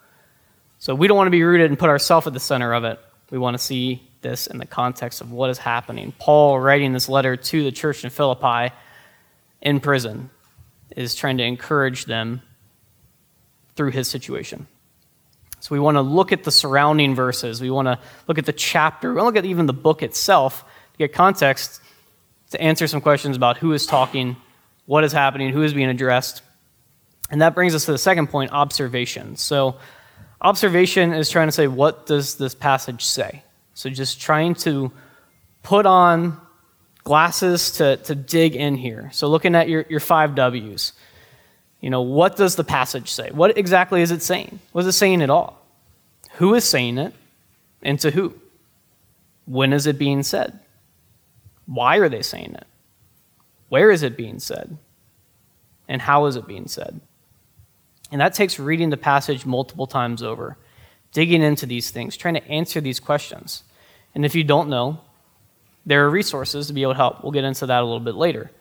So 0.80 0.96
we 0.96 1.08
don't 1.08 1.18
want 1.18 1.28
to 1.28 1.32
be 1.32 1.44
rooted 1.44 1.70
and 1.70 1.78
put 1.78 1.90
ourselves 1.90 2.26
at 2.28 2.34
the 2.34 2.40
center 2.40 2.74
of 2.74 2.84
it. 2.84 3.00
We 3.30 3.38
want 3.38 3.54
to 3.54 3.64
see 3.64 4.02
this 4.22 4.48
in 4.48 4.58
the 4.58 4.66
context 4.66 5.22
of 5.22 5.32
what 5.32 5.50
is 5.50 5.58
happening. 5.58 6.14
Paul, 6.20 6.60
writing 6.60 6.94
this 6.94 7.08
letter 7.08 7.36
to 7.38 7.64
the 7.64 7.72
church 7.72 8.04
in 8.04 8.10
Philippi 8.10 8.74
in 9.62 9.80
prison, 9.80 10.30
is 10.96 11.16
trying 11.16 11.38
to 11.38 11.44
encourage 11.44 12.06
them 12.06 12.42
through 13.76 13.92
his 13.92 14.08
situation. 14.08 14.68
So 15.60 15.76
we 15.76 15.80
want 15.80 15.96
to 15.96 16.02
look 16.02 16.32
at 16.32 16.44
the 16.44 16.52
surrounding 16.52 17.16
verses. 17.16 17.62
We 17.62 17.70
want 17.70 17.88
to 17.88 18.00
look 18.28 18.38
at 18.38 18.46
the 18.46 18.54
chapter. 18.54 19.10
We 19.10 19.16
want 19.16 19.24
to 19.24 19.28
look 19.28 19.44
at 19.44 19.46
even 19.46 19.66
the 19.66 19.74
book 19.74 20.04
itself 20.04 20.64
to 20.94 20.98
get 20.98 21.14
context 21.14 21.82
to 22.52 22.62
answer 22.62 22.88
some 22.88 23.02
questions 23.02 23.38
about 23.38 23.58
who 23.58 23.74
is 23.74 23.86
talking 23.86 24.36
what 24.86 25.04
is 25.04 25.12
happening, 25.12 25.54
who 25.54 25.62
is 25.62 25.72
being 25.72 25.88
addressed. 25.90 26.42
And 27.30 27.44
that 27.44 27.54
brings 27.54 27.76
us 27.76 27.86
to 27.86 27.92
the 27.92 28.00
second 28.00 28.28
point 28.28 28.52
observation. 28.52 29.36
So, 29.36 29.76
observation 30.42 31.14
is 31.14 31.30
trying 31.30 31.48
to 31.48 31.52
say, 31.52 31.68
what 31.68 32.08
does 32.08 32.38
this 32.38 32.56
passage 32.56 33.06
say? 33.06 33.44
So, 33.76 33.92
just 33.92 34.20
trying 34.20 34.56
to 34.56 34.92
put 35.62 35.86
on 35.86 36.42
glasses 37.04 37.72
to, 37.72 37.98
to 37.98 38.16
dig 38.16 38.56
in 38.56 38.76
here. 38.76 39.10
So, 39.14 39.28
looking 39.28 39.56
at 39.56 39.70
your, 39.70 39.86
your 39.90 40.00
five 40.00 40.36
W's, 40.36 40.94
you 41.82 41.90
know, 41.90 42.02
what 42.02 42.36
does 42.36 42.56
the 42.56 42.64
passage 42.64 43.12
say? 43.12 43.32
What 43.32 43.58
exactly 43.58 44.02
is 44.02 44.12
it 44.12 44.22
saying? 44.22 44.60
What 44.72 44.82
is 44.82 44.88
it 44.88 44.94
saying 44.94 45.22
at 45.22 45.30
all? 45.30 45.66
Who 46.34 46.54
is 46.54 46.64
saying 46.64 46.98
it, 46.98 47.14
and 47.82 48.00
to 48.02 48.12
who? 48.12 48.36
When 49.46 49.74
is 49.74 49.88
it 49.88 49.98
being 49.98 50.24
said? 50.24 50.60
Why 51.66 51.98
are 51.98 52.10
they 52.10 52.22
saying 52.22 52.56
it? 52.56 52.68
Where 53.70 53.92
is 53.92 54.04
it 54.04 54.18
being 54.18 54.40
said? 54.40 54.78
And 55.88 56.02
how 56.02 56.26
is 56.26 56.36
it 56.36 56.48
being 56.48 56.68
said? 56.68 57.00
And 58.12 58.22
that 58.22 58.34
takes 58.34 58.60
reading 58.60 58.90
the 58.90 58.98
passage 58.98 59.46
multiple 59.46 59.88
times 59.88 60.24
over, 60.24 60.58
digging 61.12 61.42
into 61.42 61.66
these 61.66 61.92
things, 61.92 62.18
trying 62.18 62.34
to 62.36 62.48
answer 62.48 62.82
these 62.82 63.00
questions. 63.00 63.64
And 64.16 64.26
if 64.26 64.34
you 64.34 64.44
don't 64.44 64.70
know, 64.70 65.02
there 65.86 66.06
are 66.06 66.10
resources 66.10 66.68
to 66.68 66.74
be 66.74 66.84
able 66.84 66.94
to 66.94 66.98
help. 66.98 67.24
We'll 67.24 67.32
get 67.32 67.44
into 67.44 67.66
that 67.66 67.82
a 67.82 67.86
little 67.86 68.00
bit 68.00 68.16
later. 68.16 68.52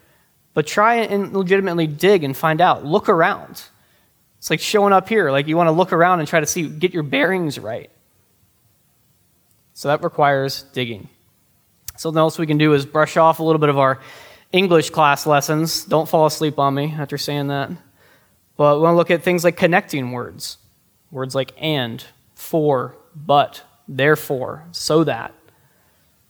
But 0.55 0.67
try 0.67 0.97
and 0.97 1.33
legitimately 1.33 1.87
dig 1.87 2.25
and 2.25 2.37
find 2.37 2.61
out. 2.61 2.85
Look 2.85 3.09
around. 3.09 3.63
It's 4.39 4.51
like 4.51 4.61
showing 4.61 4.93
up 4.93 5.09
here. 5.09 5.31
Like 5.31 5.47
you 5.47 5.57
want 5.57 5.69
to 5.69 5.73
look 5.73 5.93
around 5.93 6.21
and 6.21 6.29
try 6.29 6.41
to 6.41 6.47
see, 6.47 6.69
get 6.69 6.95
your 6.95 7.03
bearings 7.03 7.59
right. 7.59 7.91
So 9.75 9.89
that 9.89 10.03
requires 10.03 10.63
digging. 10.73 11.09
Something 11.97 12.19
else 12.19 12.39
we 12.39 12.47
can 12.47 12.59
do 12.59 12.73
is 12.75 12.87
brush 12.87 13.17
off 13.17 13.41
a 13.41 13.43
little 13.43 13.59
bit 13.59 13.69
of 13.69 13.79
our 13.79 14.01
English 14.53 14.91
class 14.91 15.27
lessons. 15.27 15.85
Don't 15.85 16.09
fall 16.09 16.27
asleep 16.27 16.59
on 16.59 16.75
me 16.75 16.95
after 16.99 17.19
saying 17.19 17.49
that. 17.49 17.71
But 18.57 18.77
we 18.77 18.83
want 18.83 18.95
to 18.95 18.97
look 18.97 19.11
at 19.11 19.23
things 19.23 19.45
like 19.45 19.57
connecting 19.57 20.11
words. 20.11 20.59
Words 21.11 21.35
like 21.35 21.53
and, 21.59 22.05
for, 22.35 22.97
but, 23.15 23.63
therefore, 23.87 24.65
so 24.73 25.05
that. 25.05 25.35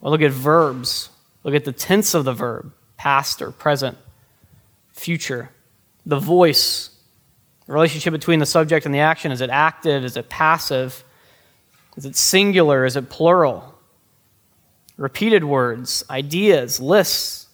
We'll 0.08 0.18
look 0.18 0.22
at 0.22 0.32
verbs. 0.32 1.10
Look 1.44 1.54
at 1.54 1.66
the 1.66 1.72
tense 1.72 2.14
of 2.14 2.24
the 2.24 2.32
verb, 2.32 2.72
past 2.96 3.42
or 3.42 3.50
present, 3.50 3.98
future. 4.90 5.50
The 6.06 6.18
voice, 6.18 6.88
the 7.66 7.74
relationship 7.74 8.12
between 8.12 8.38
the 8.38 8.46
subject 8.46 8.86
and 8.86 8.94
the 8.94 9.00
action. 9.00 9.32
Is 9.32 9.42
it 9.42 9.50
active? 9.50 10.06
Is 10.06 10.16
it 10.16 10.30
passive? 10.30 11.04
Is 11.98 12.06
it 12.06 12.16
singular? 12.16 12.86
Is 12.86 12.96
it 12.96 13.10
plural? 13.10 13.74
Repeated 14.96 15.44
words, 15.44 16.02
ideas, 16.08 16.80
lists, 16.80 17.46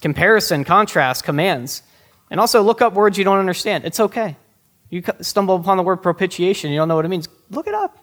comparison, 0.00 0.64
contrast, 0.64 1.22
commands. 1.22 1.82
And 2.30 2.40
also 2.40 2.62
look 2.62 2.80
up 2.80 2.94
words 2.94 3.18
you 3.18 3.24
don't 3.24 3.40
understand. 3.40 3.84
It's 3.84 4.00
okay. 4.00 4.36
You 4.88 5.02
stumble 5.20 5.56
upon 5.56 5.76
the 5.76 5.82
word 5.82 5.98
propitiation, 5.98 6.70
you 6.70 6.78
don't 6.78 6.88
know 6.88 6.96
what 6.96 7.04
it 7.04 7.08
means. 7.08 7.28
Look 7.50 7.66
it 7.66 7.74
up. 7.74 7.98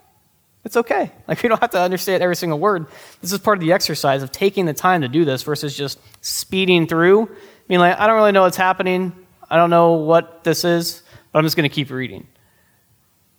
It's 0.72 0.78
okay. 0.78 1.12
Like, 1.28 1.44
we 1.44 1.50
don't 1.50 1.60
have 1.60 1.72
to 1.72 1.82
understand 1.82 2.24
every 2.24 2.36
single 2.38 2.60
word. 2.60 2.88
This 3.22 3.34
is 3.34 3.40
part 3.40 3.58
of 3.58 3.62
the 3.62 3.74
exercise 3.74 4.24
of 4.24 4.32
taking 4.32 4.66
the 4.66 4.74
time 4.74 5.02
to 5.02 5.10
do 5.10 5.26
this 5.26 5.44
versus 5.44 5.76
just 5.76 6.00
speeding 6.22 6.88
through. 6.88 7.24
I 7.24 7.28
mean, 7.68 7.80
like, 7.80 8.00
I 8.00 8.08
don't 8.08 8.16
really 8.16 8.32
know 8.32 8.44
what's 8.44 8.58
happening. 8.58 9.14
I 9.50 9.58
don't 9.58 9.70
know 9.70 9.94
what 9.94 10.46
this 10.46 10.64
is, 10.64 11.04
but 11.32 11.40
I'm 11.40 11.46
just 11.46 11.58
going 11.58 11.70
to 11.70 11.74
keep 11.74 11.90
reading. 11.90 12.26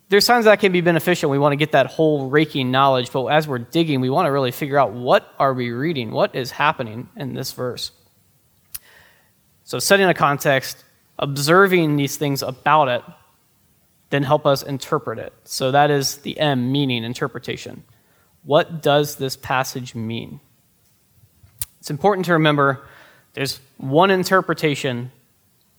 There's 0.09 0.27
times 0.27 0.45
that 0.45 0.59
can 0.59 0.71
be 0.71 0.81
beneficial. 0.81 1.31
We 1.31 1.39
want 1.39 1.53
to 1.53 1.55
get 1.55 1.71
that 1.71 1.87
whole 1.87 2.29
raking 2.29 2.69
knowledge, 2.69 3.11
but 3.11 3.25
as 3.25 3.47
we're 3.47 3.59
digging, 3.59 3.99
we 3.99 4.11
want 4.11 4.27
to 4.27 4.31
really 4.31 4.51
figure 4.51 4.77
out 4.77 4.93
what 4.93 5.33
are 5.39 5.55
we 5.55 5.71
reading? 5.71 6.11
What 6.11 6.35
is 6.35 6.51
happening 6.51 7.09
in 7.15 7.33
this 7.33 7.51
verse? 7.51 7.91
So, 9.63 9.79
setting 9.79 10.07
a 10.07 10.13
context, 10.13 10.83
observing 11.17 11.95
these 11.95 12.15
things 12.15 12.43
about 12.43 12.89
it 12.89 13.03
then 14.13 14.21
help 14.21 14.45
us 14.45 14.61
interpret 14.61 15.17
it. 15.17 15.33
So 15.43 15.71
that 15.71 15.89
is 15.89 16.17
the 16.17 16.37
M, 16.37 16.71
meaning, 16.71 17.03
interpretation. 17.03 17.83
What 18.43 18.83
does 18.83 19.15
this 19.15 19.35
passage 19.35 19.95
mean? 19.95 20.39
It's 21.79 21.89
important 21.89 22.27
to 22.27 22.33
remember 22.33 22.85
there's 23.33 23.59
one 23.77 24.11
interpretation, 24.11 25.11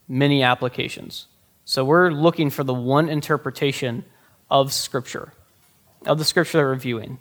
many 0.09 0.43
applications. 0.43 1.29
So 1.65 1.85
we're 1.85 2.11
looking 2.11 2.51
for 2.51 2.65
the 2.65 2.75
one 2.75 3.09
interpretation 3.09 4.05
of 4.51 4.73
Scripture, 4.73 5.33
of 6.05 6.19
the 6.19 6.25
Scripture 6.25 6.59
that 6.59 6.65
we're 6.65 6.71
reviewing. 6.71 7.21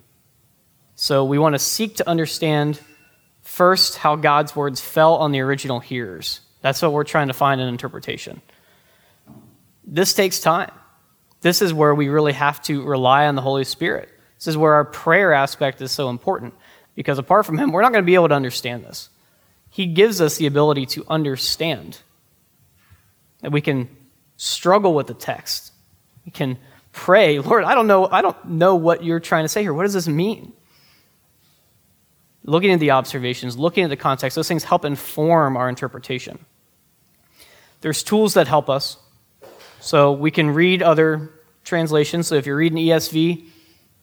So 0.96 1.24
we 1.24 1.38
want 1.38 1.54
to 1.54 1.60
seek 1.60 1.94
to 1.98 2.08
understand 2.08 2.80
first 3.40 3.98
how 3.98 4.16
God's 4.16 4.56
words 4.56 4.80
fell 4.80 5.14
on 5.14 5.30
the 5.30 5.42
original 5.42 5.78
hearers. 5.78 6.40
That's 6.60 6.82
what 6.82 6.92
we're 6.92 7.04
trying 7.04 7.28
to 7.28 7.34
find 7.34 7.60
in 7.60 7.68
interpretation. 7.68 8.42
This 9.84 10.12
takes 10.12 10.40
time. 10.40 10.72
This 11.44 11.60
is 11.60 11.74
where 11.74 11.94
we 11.94 12.08
really 12.08 12.32
have 12.32 12.62
to 12.62 12.82
rely 12.84 13.26
on 13.26 13.34
the 13.34 13.42
Holy 13.42 13.64
Spirit. 13.64 14.08
This 14.38 14.46
is 14.46 14.56
where 14.56 14.72
our 14.72 14.84
prayer 14.86 15.34
aspect 15.34 15.82
is 15.82 15.92
so 15.92 16.08
important 16.08 16.54
because 16.94 17.18
apart 17.18 17.44
from 17.44 17.58
Him, 17.58 17.70
we're 17.70 17.82
not 17.82 17.92
going 17.92 18.02
to 18.02 18.06
be 18.06 18.14
able 18.14 18.30
to 18.30 18.34
understand 18.34 18.82
this. 18.82 19.10
He 19.68 19.84
gives 19.84 20.22
us 20.22 20.38
the 20.38 20.46
ability 20.46 20.86
to 20.86 21.04
understand. 21.06 21.98
That 23.42 23.52
we 23.52 23.60
can 23.60 23.90
struggle 24.38 24.94
with 24.94 25.06
the 25.06 25.12
text. 25.12 25.70
We 26.24 26.32
can 26.32 26.56
pray, 26.92 27.38
Lord, 27.40 27.64
I 27.64 27.74
don't 27.74 27.88
know, 27.88 28.08
I 28.10 28.22
don't 28.22 28.42
know 28.46 28.76
what 28.76 29.04
you're 29.04 29.20
trying 29.20 29.44
to 29.44 29.50
say 29.50 29.60
here. 29.60 29.74
What 29.74 29.82
does 29.82 29.92
this 29.92 30.08
mean? 30.08 30.54
Looking 32.42 32.72
at 32.72 32.80
the 32.80 32.92
observations, 32.92 33.58
looking 33.58 33.84
at 33.84 33.90
the 33.90 33.98
context, 33.98 34.34
those 34.34 34.48
things 34.48 34.64
help 34.64 34.86
inform 34.86 35.58
our 35.58 35.68
interpretation. 35.68 36.42
There's 37.82 38.02
tools 38.02 38.32
that 38.32 38.48
help 38.48 38.70
us. 38.70 38.96
So 39.80 40.12
we 40.12 40.30
can 40.30 40.48
read 40.48 40.82
other 40.82 41.33
translations. 41.64 42.26
So 42.26 42.36
if 42.36 42.46
you're 42.46 42.56
reading 42.56 42.78
ESV, 42.78 43.46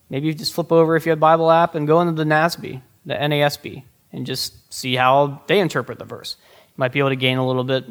maybe 0.10 0.28
you 0.28 0.34
just 0.34 0.54
flip 0.54 0.72
over 0.72 0.96
if 0.96 1.06
you 1.06 1.12
have 1.12 1.20
Bible 1.20 1.50
app 1.50 1.76
and 1.76 1.88
go 1.88 2.02
into 2.02 2.14
the 2.14 2.30
NASB, 2.30 2.82
the 3.06 3.14
NASB, 3.14 3.84
and 4.12 4.26
just 4.26 4.74
see 4.74 4.96
how 4.96 5.42
they 5.48 5.60
interpret 5.60 6.00
the 6.00 6.06
verse. 6.06 6.36
You 6.68 6.74
might 6.78 6.92
be 6.92 7.00
able 7.00 7.10
to 7.10 7.16
gain 7.16 7.38
a 7.38 7.48
little 7.48 7.64
bit, 7.64 7.86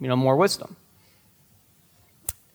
you 0.00 0.08
know, 0.08 0.16
more 0.16 0.36
wisdom. 0.36 0.76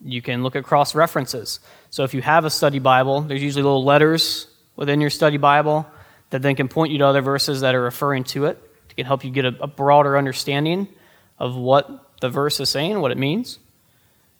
You 0.03 0.21
can 0.21 0.41
look 0.41 0.55
at 0.55 0.63
cross 0.63 0.95
references. 0.95 1.59
So 1.89 2.03
if 2.03 2.13
you 2.13 2.21
have 2.21 2.45
a 2.45 2.49
study 2.49 2.79
Bible, 2.79 3.21
there's 3.21 3.43
usually 3.43 3.63
little 3.63 3.83
letters 3.83 4.47
within 4.75 5.01
your 5.01 5.09
study 5.09 5.37
Bible 5.37 5.85
that 6.31 6.41
then 6.41 6.55
can 6.55 6.67
point 6.67 6.91
you 6.91 6.97
to 6.99 7.05
other 7.05 7.21
verses 7.21 7.61
that 7.61 7.75
are 7.75 7.81
referring 7.81 8.23
to 8.23 8.45
it. 8.45 8.57
It 8.89 8.95
can 8.95 9.05
help 9.05 9.23
you 9.23 9.31
get 9.31 9.45
a, 9.45 9.55
a 9.61 9.67
broader 9.67 10.17
understanding 10.17 10.87
of 11.37 11.55
what 11.55 12.19
the 12.21 12.29
verse 12.29 12.59
is 12.59 12.69
saying, 12.69 12.99
what 12.99 13.11
it 13.11 13.17
means. 13.17 13.59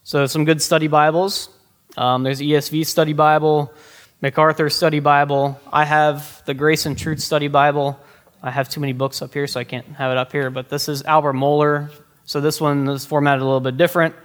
So, 0.03 0.25
some 0.25 0.45
good 0.45 0.61
study 0.61 0.87
Bibles. 0.87 1.49
Um, 1.97 2.23
there's 2.23 2.39
ESV 2.39 2.85
Study 2.85 3.13
Bible, 3.13 3.73
MacArthur 4.21 4.69
Study 4.69 4.99
Bible. 4.99 5.59
I 5.71 5.83
have 5.85 6.41
the 6.45 6.53
Grace 6.53 6.85
and 6.85 6.97
Truth 6.97 7.19
Study 7.19 7.47
Bible. 7.47 7.99
I 8.41 8.49
have 8.49 8.69
too 8.69 8.79
many 8.79 8.93
books 8.93 9.21
up 9.21 9.33
here, 9.33 9.45
so 9.45 9.59
I 9.59 9.63
can't 9.63 9.85
have 9.97 10.11
it 10.11 10.17
up 10.17 10.31
here. 10.31 10.49
But 10.49 10.69
this 10.69 10.87
is 10.87 11.03
Albert 11.03 11.33
Mohler. 11.33 11.91
So 12.25 12.39
this 12.39 12.61
one 12.61 12.87
is 12.87 13.05
formatted 13.05 13.41
a 13.41 13.45
little 13.45 13.59
bit 13.59 13.77
different. 13.77 14.15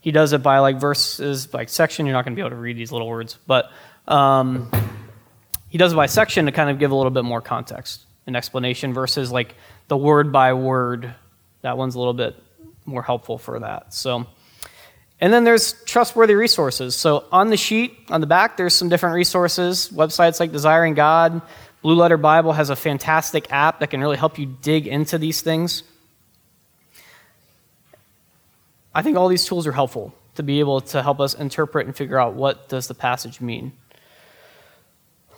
He 0.00 0.10
does 0.10 0.32
it 0.32 0.42
by 0.42 0.58
like 0.58 0.80
verses, 0.80 1.54
like 1.54 1.68
section. 1.68 2.06
You're 2.06 2.14
not 2.14 2.24
going 2.24 2.34
to 2.34 2.36
be 2.36 2.42
able 2.42 2.50
to 2.50 2.56
read 2.56 2.76
these 2.76 2.90
little 2.90 3.06
words, 3.06 3.38
but 3.46 3.70
um, 4.08 4.70
he 5.68 5.78
does 5.78 5.92
it 5.92 5.96
by 5.96 6.06
section 6.06 6.46
to 6.46 6.52
kind 6.52 6.70
of 6.70 6.78
give 6.78 6.90
a 6.90 6.94
little 6.94 7.12
bit 7.12 7.24
more 7.24 7.40
context 7.40 8.02
and 8.26 8.36
explanation 8.36 8.92
versus 8.92 9.30
like 9.30 9.54
the 9.88 9.96
word 9.96 10.32
by 10.32 10.54
word. 10.54 11.14
That 11.60 11.78
one's 11.78 11.94
a 11.94 11.98
little 11.98 12.14
bit 12.14 12.34
more 12.84 13.02
helpful 13.02 13.38
for 13.38 13.60
that. 13.60 13.94
So, 13.94 14.26
and 15.22 15.32
then 15.32 15.44
there's 15.44 15.74
trustworthy 15.84 16.34
resources. 16.34 16.96
So 16.96 17.24
on 17.30 17.48
the 17.48 17.56
sheet 17.56 17.96
on 18.10 18.20
the 18.20 18.26
back, 18.26 18.56
there's 18.56 18.74
some 18.74 18.88
different 18.88 19.14
resources. 19.14 19.88
Websites 19.94 20.40
like 20.40 20.50
Desiring 20.50 20.94
God, 20.94 21.40
Blue 21.80 21.94
Letter 21.94 22.16
Bible 22.16 22.52
has 22.52 22.70
a 22.70 22.76
fantastic 22.76 23.52
app 23.52 23.78
that 23.78 23.90
can 23.90 24.00
really 24.00 24.16
help 24.16 24.36
you 24.36 24.46
dig 24.46 24.88
into 24.88 25.18
these 25.18 25.40
things. 25.40 25.84
I 28.92 29.02
think 29.02 29.16
all 29.16 29.28
these 29.28 29.44
tools 29.44 29.64
are 29.68 29.72
helpful 29.72 30.12
to 30.34 30.42
be 30.42 30.58
able 30.58 30.80
to 30.80 31.00
help 31.00 31.20
us 31.20 31.34
interpret 31.34 31.86
and 31.86 31.96
figure 31.96 32.18
out 32.18 32.34
what 32.34 32.68
does 32.68 32.88
the 32.88 32.94
passage 32.94 33.40
mean. 33.40 33.72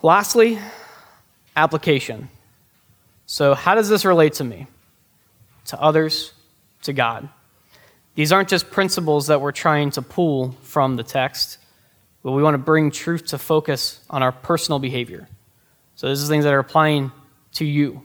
Lastly, 0.01 0.57
application. 1.55 2.29
So, 3.27 3.53
how 3.53 3.75
does 3.75 3.87
this 3.87 4.03
relate 4.03 4.33
to 4.33 4.43
me, 4.43 4.65
to 5.65 5.79
others, 5.79 6.33
to 6.81 6.93
God? 6.93 7.29
These 8.15 8.31
aren't 8.31 8.49
just 8.49 8.71
principles 8.71 9.27
that 9.27 9.41
we're 9.41 9.51
trying 9.51 9.91
to 9.91 10.01
pull 10.01 10.51
from 10.61 10.95
the 10.95 11.03
text, 11.03 11.57
but 12.23 12.31
we 12.31 12.41
want 12.41 12.55
to 12.55 12.59
bring 12.59 12.89
truth 12.89 13.27
to 13.27 13.37
focus 13.37 13.99
on 14.09 14.23
our 14.23 14.31
personal 14.31 14.79
behavior. 14.79 15.27
So, 15.95 16.07
this 16.07 16.21
is 16.21 16.27
things 16.27 16.45
that 16.45 16.53
are 16.53 16.59
applying 16.59 17.11
to 17.53 17.65
you. 17.65 18.01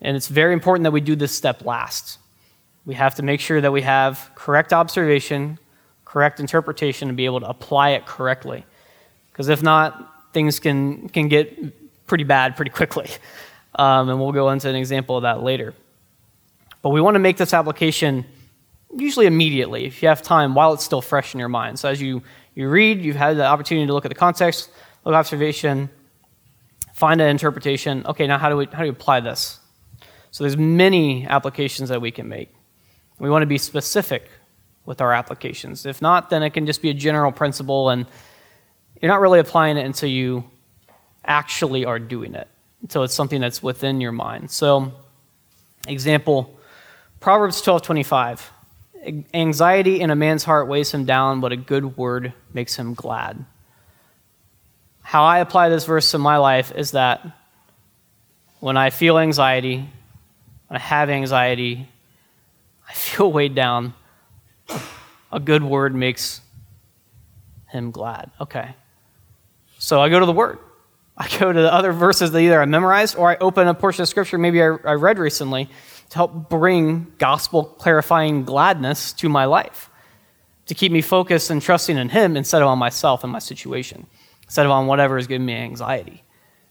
And 0.00 0.16
it's 0.16 0.28
very 0.28 0.52
important 0.52 0.84
that 0.84 0.90
we 0.90 1.00
do 1.00 1.16
this 1.16 1.32
step 1.32 1.64
last. 1.64 2.18
We 2.84 2.94
have 2.94 3.16
to 3.16 3.22
make 3.22 3.40
sure 3.40 3.60
that 3.60 3.72
we 3.72 3.82
have 3.82 4.30
correct 4.34 4.72
observation, 4.72 5.58
correct 6.04 6.38
interpretation, 6.38 7.08
and 7.08 7.16
be 7.16 7.24
able 7.24 7.40
to 7.40 7.48
apply 7.48 7.90
it 7.90 8.06
correctly. 8.06 8.64
Because 9.32 9.48
if 9.48 9.62
not, 9.62 10.32
things 10.32 10.60
can, 10.60 11.08
can 11.08 11.28
get 11.28 12.06
pretty 12.06 12.24
bad 12.24 12.56
pretty 12.56 12.70
quickly. 12.70 13.08
Um, 13.78 14.08
and 14.08 14.18
we'll 14.18 14.32
go 14.32 14.48
into 14.48 14.70
an 14.70 14.74
example 14.74 15.18
of 15.18 15.24
that 15.24 15.42
later. 15.42 15.74
But 16.80 16.88
we 16.88 17.02
want 17.02 17.16
to 17.16 17.18
make 17.18 17.36
this 17.36 17.52
application 17.52 18.24
usually 18.94 19.26
immediately, 19.26 19.84
if 19.84 20.02
you 20.02 20.08
have 20.08 20.22
time, 20.22 20.54
while 20.54 20.72
it's 20.72 20.84
still 20.84 21.02
fresh 21.02 21.34
in 21.34 21.40
your 21.40 21.48
mind. 21.48 21.78
So 21.78 21.88
as 21.88 22.00
you, 22.00 22.22
you 22.54 22.68
read, 22.68 23.00
you've 23.02 23.16
had 23.16 23.36
the 23.36 23.44
opportunity 23.44 23.86
to 23.86 23.92
look 23.92 24.04
at 24.04 24.10
the 24.10 24.14
context, 24.14 24.70
look 25.04 25.14
at 25.14 25.18
observation, 25.18 25.90
find 26.94 27.20
an 27.20 27.28
interpretation. 27.28 28.04
Okay, 28.06 28.26
now 28.26 28.38
how 28.38 28.48
do 28.48 28.56
we, 28.56 28.66
how 28.66 28.78
do 28.78 28.84
we 28.84 28.90
apply 28.90 29.20
this? 29.20 29.60
So 30.30 30.44
there's 30.44 30.56
many 30.56 31.26
applications 31.26 31.88
that 31.88 32.00
we 32.00 32.10
can 32.10 32.28
make. 32.28 32.54
We 33.18 33.30
want 33.30 33.42
to 33.42 33.46
be 33.46 33.58
specific 33.58 34.28
with 34.84 35.00
our 35.00 35.12
applications. 35.12 35.86
If 35.86 36.00
not, 36.00 36.30
then 36.30 36.42
it 36.42 36.50
can 36.50 36.66
just 36.66 36.82
be 36.82 36.90
a 36.90 36.94
general 36.94 37.32
principle 37.32 37.90
and 37.90 38.06
you're 39.00 39.10
not 39.10 39.20
really 39.20 39.40
applying 39.40 39.76
it 39.76 39.84
until 39.84 40.08
you 40.08 40.44
actually 41.24 41.84
are 41.84 41.98
doing 41.98 42.34
it, 42.34 42.48
until 42.82 43.02
it's 43.02 43.14
something 43.14 43.40
that's 43.40 43.62
within 43.62 44.00
your 44.00 44.12
mind. 44.12 44.50
So, 44.50 44.92
example, 45.86 46.58
Proverbs 47.20 47.60
12:25. 47.62 48.40
Anxiety 49.32 50.00
in 50.00 50.10
a 50.10 50.16
man's 50.16 50.44
heart 50.44 50.68
weighs 50.68 50.92
him 50.92 51.04
down, 51.04 51.40
but 51.40 51.52
a 51.52 51.56
good 51.56 51.96
word 51.96 52.32
makes 52.52 52.76
him 52.76 52.94
glad. 52.94 53.44
How 55.02 55.24
I 55.24 55.38
apply 55.38 55.68
this 55.68 55.84
verse 55.84 56.12
in 56.14 56.20
my 56.20 56.38
life 56.38 56.72
is 56.74 56.92
that 56.92 57.24
when 58.60 58.76
I 58.76 58.90
feel 58.90 59.18
anxiety, 59.18 59.76
when 59.76 60.76
I 60.76 60.80
have 60.80 61.10
anxiety, 61.10 61.88
I 62.88 62.92
feel 62.92 63.30
weighed 63.30 63.54
down, 63.54 63.94
a 65.30 65.40
good 65.40 65.62
word 65.62 65.94
makes 65.94 66.40
him 67.68 67.90
glad. 67.90 68.30
Okay. 68.40 68.74
So 69.78 70.00
I 70.00 70.08
go 70.08 70.18
to 70.18 70.26
the 70.26 70.32
Word. 70.32 70.58
I 71.16 71.28
go 71.38 71.52
to 71.52 71.60
the 71.60 71.72
other 71.72 71.92
verses 71.92 72.32
that 72.32 72.38
either 72.38 72.60
I 72.60 72.66
memorized 72.66 73.16
or 73.16 73.30
I 73.30 73.36
open 73.36 73.68
a 73.68 73.74
portion 73.74 74.02
of 74.02 74.08
Scripture 74.08 74.36
maybe 74.36 74.62
I, 74.62 74.66
I 74.66 74.94
read 74.94 75.18
recently 75.18 75.70
to 76.10 76.16
help 76.16 76.48
bring 76.48 77.12
gospel 77.18 77.64
clarifying 77.64 78.44
gladness 78.44 79.12
to 79.14 79.28
my 79.28 79.44
life, 79.44 79.90
to 80.66 80.74
keep 80.74 80.92
me 80.92 81.02
focused 81.02 81.50
and 81.50 81.60
trusting 81.60 81.96
in 81.96 82.08
Him 82.08 82.36
instead 82.36 82.62
of 82.62 82.68
on 82.68 82.78
myself 82.78 83.24
and 83.24 83.32
my 83.32 83.38
situation, 83.38 84.06
instead 84.44 84.66
of 84.66 84.72
on 84.72 84.86
whatever 84.86 85.18
is 85.18 85.26
giving 85.26 85.46
me 85.46 85.54
anxiety. 85.54 86.22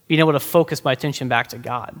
Being 0.06 0.20
able 0.20 0.32
to 0.32 0.40
focus 0.40 0.84
my 0.84 0.92
attention 0.92 1.28
back 1.28 1.48
to 1.48 1.58
God. 1.58 2.00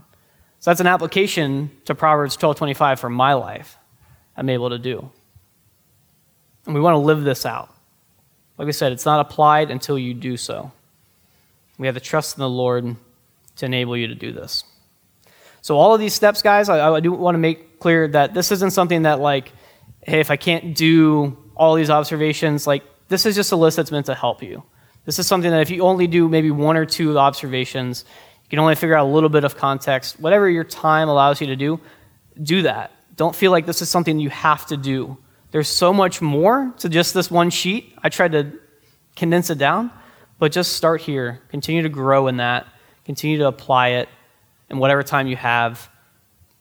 So 0.60 0.70
that's 0.70 0.80
an 0.80 0.86
application 0.86 1.70
to 1.84 1.94
Proverbs 1.94 2.36
12:25 2.36 2.98
for 2.98 3.10
my 3.10 3.34
life. 3.34 3.78
I'm 4.36 4.48
able 4.48 4.70
to 4.70 4.78
do. 4.78 5.10
And 6.66 6.74
we 6.74 6.80
want 6.80 6.94
to 6.94 6.98
live 6.98 7.24
this 7.24 7.46
out. 7.46 7.72
Like 8.58 8.68
I 8.68 8.72
said, 8.72 8.92
it's 8.92 9.04
not 9.04 9.20
applied 9.20 9.70
until 9.70 9.98
you 9.98 10.14
do 10.14 10.36
so. 10.36 10.72
We 11.78 11.86
have 11.86 11.94
to 11.94 12.00
trust 12.00 12.36
in 12.36 12.40
the 12.40 12.48
Lord 12.48 12.96
to 13.56 13.66
enable 13.66 13.96
you 13.96 14.08
to 14.08 14.14
do 14.14 14.32
this. 14.32 14.64
So, 15.66 15.76
all 15.76 15.92
of 15.92 15.98
these 15.98 16.14
steps, 16.14 16.42
guys, 16.42 16.68
I, 16.68 16.92
I 16.92 17.00
do 17.00 17.10
want 17.10 17.34
to 17.34 17.40
make 17.40 17.80
clear 17.80 18.06
that 18.06 18.34
this 18.34 18.52
isn't 18.52 18.70
something 18.70 19.02
that, 19.02 19.18
like, 19.18 19.50
hey, 20.02 20.20
if 20.20 20.30
I 20.30 20.36
can't 20.36 20.76
do 20.76 21.36
all 21.56 21.74
these 21.74 21.90
observations, 21.90 22.68
like, 22.68 22.84
this 23.08 23.26
is 23.26 23.34
just 23.34 23.50
a 23.50 23.56
list 23.56 23.76
that's 23.76 23.90
meant 23.90 24.06
to 24.06 24.14
help 24.14 24.44
you. 24.44 24.62
This 25.06 25.18
is 25.18 25.26
something 25.26 25.50
that 25.50 25.62
if 25.62 25.70
you 25.70 25.82
only 25.82 26.06
do 26.06 26.28
maybe 26.28 26.52
one 26.52 26.76
or 26.76 26.86
two 26.86 27.18
observations, 27.18 28.04
you 28.44 28.48
can 28.48 28.60
only 28.60 28.76
figure 28.76 28.94
out 28.94 29.06
a 29.06 29.12
little 29.12 29.28
bit 29.28 29.42
of 29.42 29.56
context. 29.56 30.20
Whatever 30.20 30.48
your 30.48 30.62
time 30.62 31.08
allows 31.08 31.40
you 31.40 31.48
to 31.48 31.56
do, 31.56 31.80
do 32.40 32.62
that. 32.62 32.92
Don't 33.16 33.34
feel 33.34 33.50
like 33.50 33.66
this 33.66 33.82
is 33.82 33.88
something 33.88 34.20
you 34.20 34.30
have 34.30 34.66
to 34.66 34.76
do. 34.76 35.18
There's 35.50 35.66
so 35.66 35.92
much 35.92 36.22
more 36.22 36.72
to 36.78 36.88
just 36.88 37.12
this 37.12 37.28
one 37.28 37.50
sheet. 37.50 37.92
I 38.04 38.08
tried 38.08 38.30
to 38.30 38.52
condense 39.16 39.50
it 39.50 39.58
down. 39.58 39.90
But 40.38 40.52
just 40.52 40.74
start 40.74 41.00
here. 41.00 41.42
Continue 41.48 41.82
to 41.82 41.88
grow 41.88 42.28
in 42.28 42.36
that. 42.36 42.68
Continue 43.04 43.38
to 43.38 43.48
apply 43.48 43.88
it 43.88 44.08
in 44.70 44.78
whatever 44.78 45.02
time 45.02 45.26
you 45.26 45.36
have. 45.36 45.90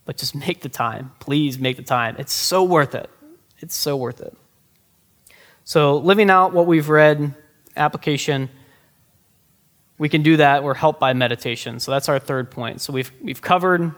But 0.05 0.17
just 0.17 0.35
make 0.47 0.61
the 0.61 0.69
time. 0.69 1.11
Please 1.19 1.59
make 1.59 1.77
the 1.77 1.83
time. 1.83 2.15
It's 2.19 2.33
so 2.33 2.63
worth 2.63 2.95
it. 2.95 3.09
It's 3.59 3.75
so 3.75 3.95
worth 3.97 4.21
it. 4.21 4.35
So, 5.63 5.97
living 5.97 6.29
out 6.29 6.53
what 6.53 6.67
we've 6.67 6.89
read, 6.89 7.33
application, 7.75 8.49
we 9.97 10.09
can 10.09 10.21
do 10.21 10.37
that. 10.37 10.63
We're 10.63 10.75
helped 10.75 10.99
by 10.99 11.13
meditation. 11.13 11.79
So, 11.79 11.91
that's 11.91 12.07
our 12.07 12.19
third 12.19 12.51
point. 12.51 12.81
So, 12.81 12.93
we've, 12.93 13.11
we've 13.19 13.41
covered 13.41 13.91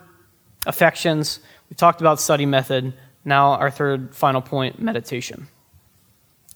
affections, 0.65 1.39
we've 1.70 1.78
talked 1.78 2.00
about 2.00 2.22
study 2.22 2.46
method. 2.46 2.93
Now, 3.26 3.52
our 3.54 3.70
third 3.70 4.15
final 4.15 4.41
point 4.41 4.82
meditation. 4.82 5.50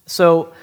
So, 0.05 0.53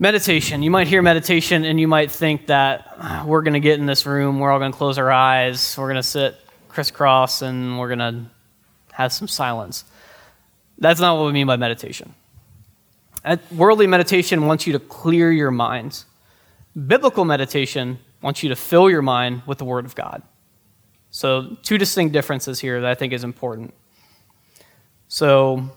meditation. 0.00 0.62
You 0.62 0.70
might 0.70 0.88
hear 0.88 1.02
meditation 1.02 1.64
and 1.64 1.78
you 1.78 1.86
might 1.86 2.10
think 2.10 2.46
that 2.46 2.96
ah, 2.98 3.22
we're 3.26 3.42
going 3.42 3.54
to 3.54 3.60
get 3.60 3.78
in 3.78 3.86
this 3.86 4.06
room, 4.06 4.40
we're 4.40 4.50
all 4.50 4.58
going 4.58 4.72
to 4.72 4.76
close 4.76 4.98
our 4.98 5.12
eyes, 5.12 5.76
we're 5.78 5.86
going 5.86 5.96
to 5.96 6.02
sit 6.02 6.40
crisscross, 6.68 7.42
and 7.42 7.78
we're 7.78 7.94
going 7.94 7.98
to 7.98 8.24
have 8.92 9.12
some 9.12 9.28
silence. 9.28 9.84
That's 10.78 11.00
not 11.00 11.18
what 11.18 11.26
we 11.26 11.32
mean 11.32 11.46
by 11.46 11.56
meditation. 11.56 12.14
Worldly 13.54 13.86
meditation 13.86 14.46
wants 14.46 14.66
you 14.66 14.72
to 14.72 14.78
clear 14.78 15.30
your 15.30 15.50
mind. 15.50 16.04
Biblical 16.86 17.26
meditation 17.26 17.98
wants 18.22 18.42
you 18.42 18.48
to 18.48 18.56
fill 18.56 18.88
your 18.88 19.02
mind 19.02 19.42
with 19.46 19.58
the 19.58 19.66
Word 19.66 19.84
of 19.84 19.94
God. 19.94 20.22
So, 21.10 21.56
two 21.62 21.76
distinct 21.76 22.14
differences 22.14 22.60
here 22.60 22.80
that 22.80 22.90
I 22.90 22.94
think 22.94 23.12
is 23.12 23.24
important. 23.24 23.74
So, 25.08 25.68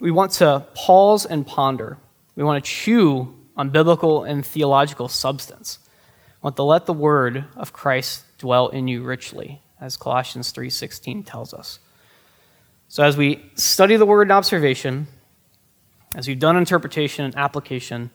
we 0.00 0.10
want 0.10 0.32
to 0.32 0.66
pause 0.74 1.26
and 1.26 1.46
ponder. 1.46 1.98
We 2.34 2.42
want 2.42 2.64
to 2.64 2.68
chew 2.68 3.37
on 3.58 3.70
biblical 3.70 4.22
and 4.22 4.46
theological 4.46 5.08
substance. 5.08 5.80
We 6.40 6.46
want 6.46 6.56
to 6.56 6.62
let 6.62 6.86
the 6.86 6.92
word 6.92 7.44
of 7.56 7.72
Christ 7.72 8.24
dwell 8.38 8.68
in 8.68 8.86
you 8.86 9.02
richly, 9.02 9.60
as 9.80 9.96
Colossians 9.96 10.52
3:16 10.52 11.24
tells 11.24 11.52
us. 11.52 11.80
So 12.86 13.02
as 13.02 13.16
we 13.16 13.50
study 13.56 13.96
the 13.96 14.06
word 14.06 14.28
in 14.28 14.30
observation, 14.30 15.08
as 16.14 16.28
we've 16.28 16.38
done 16.38 16.56
interpretation 16.56 17.24
and 17.24 17.36
application, 17.36 18.10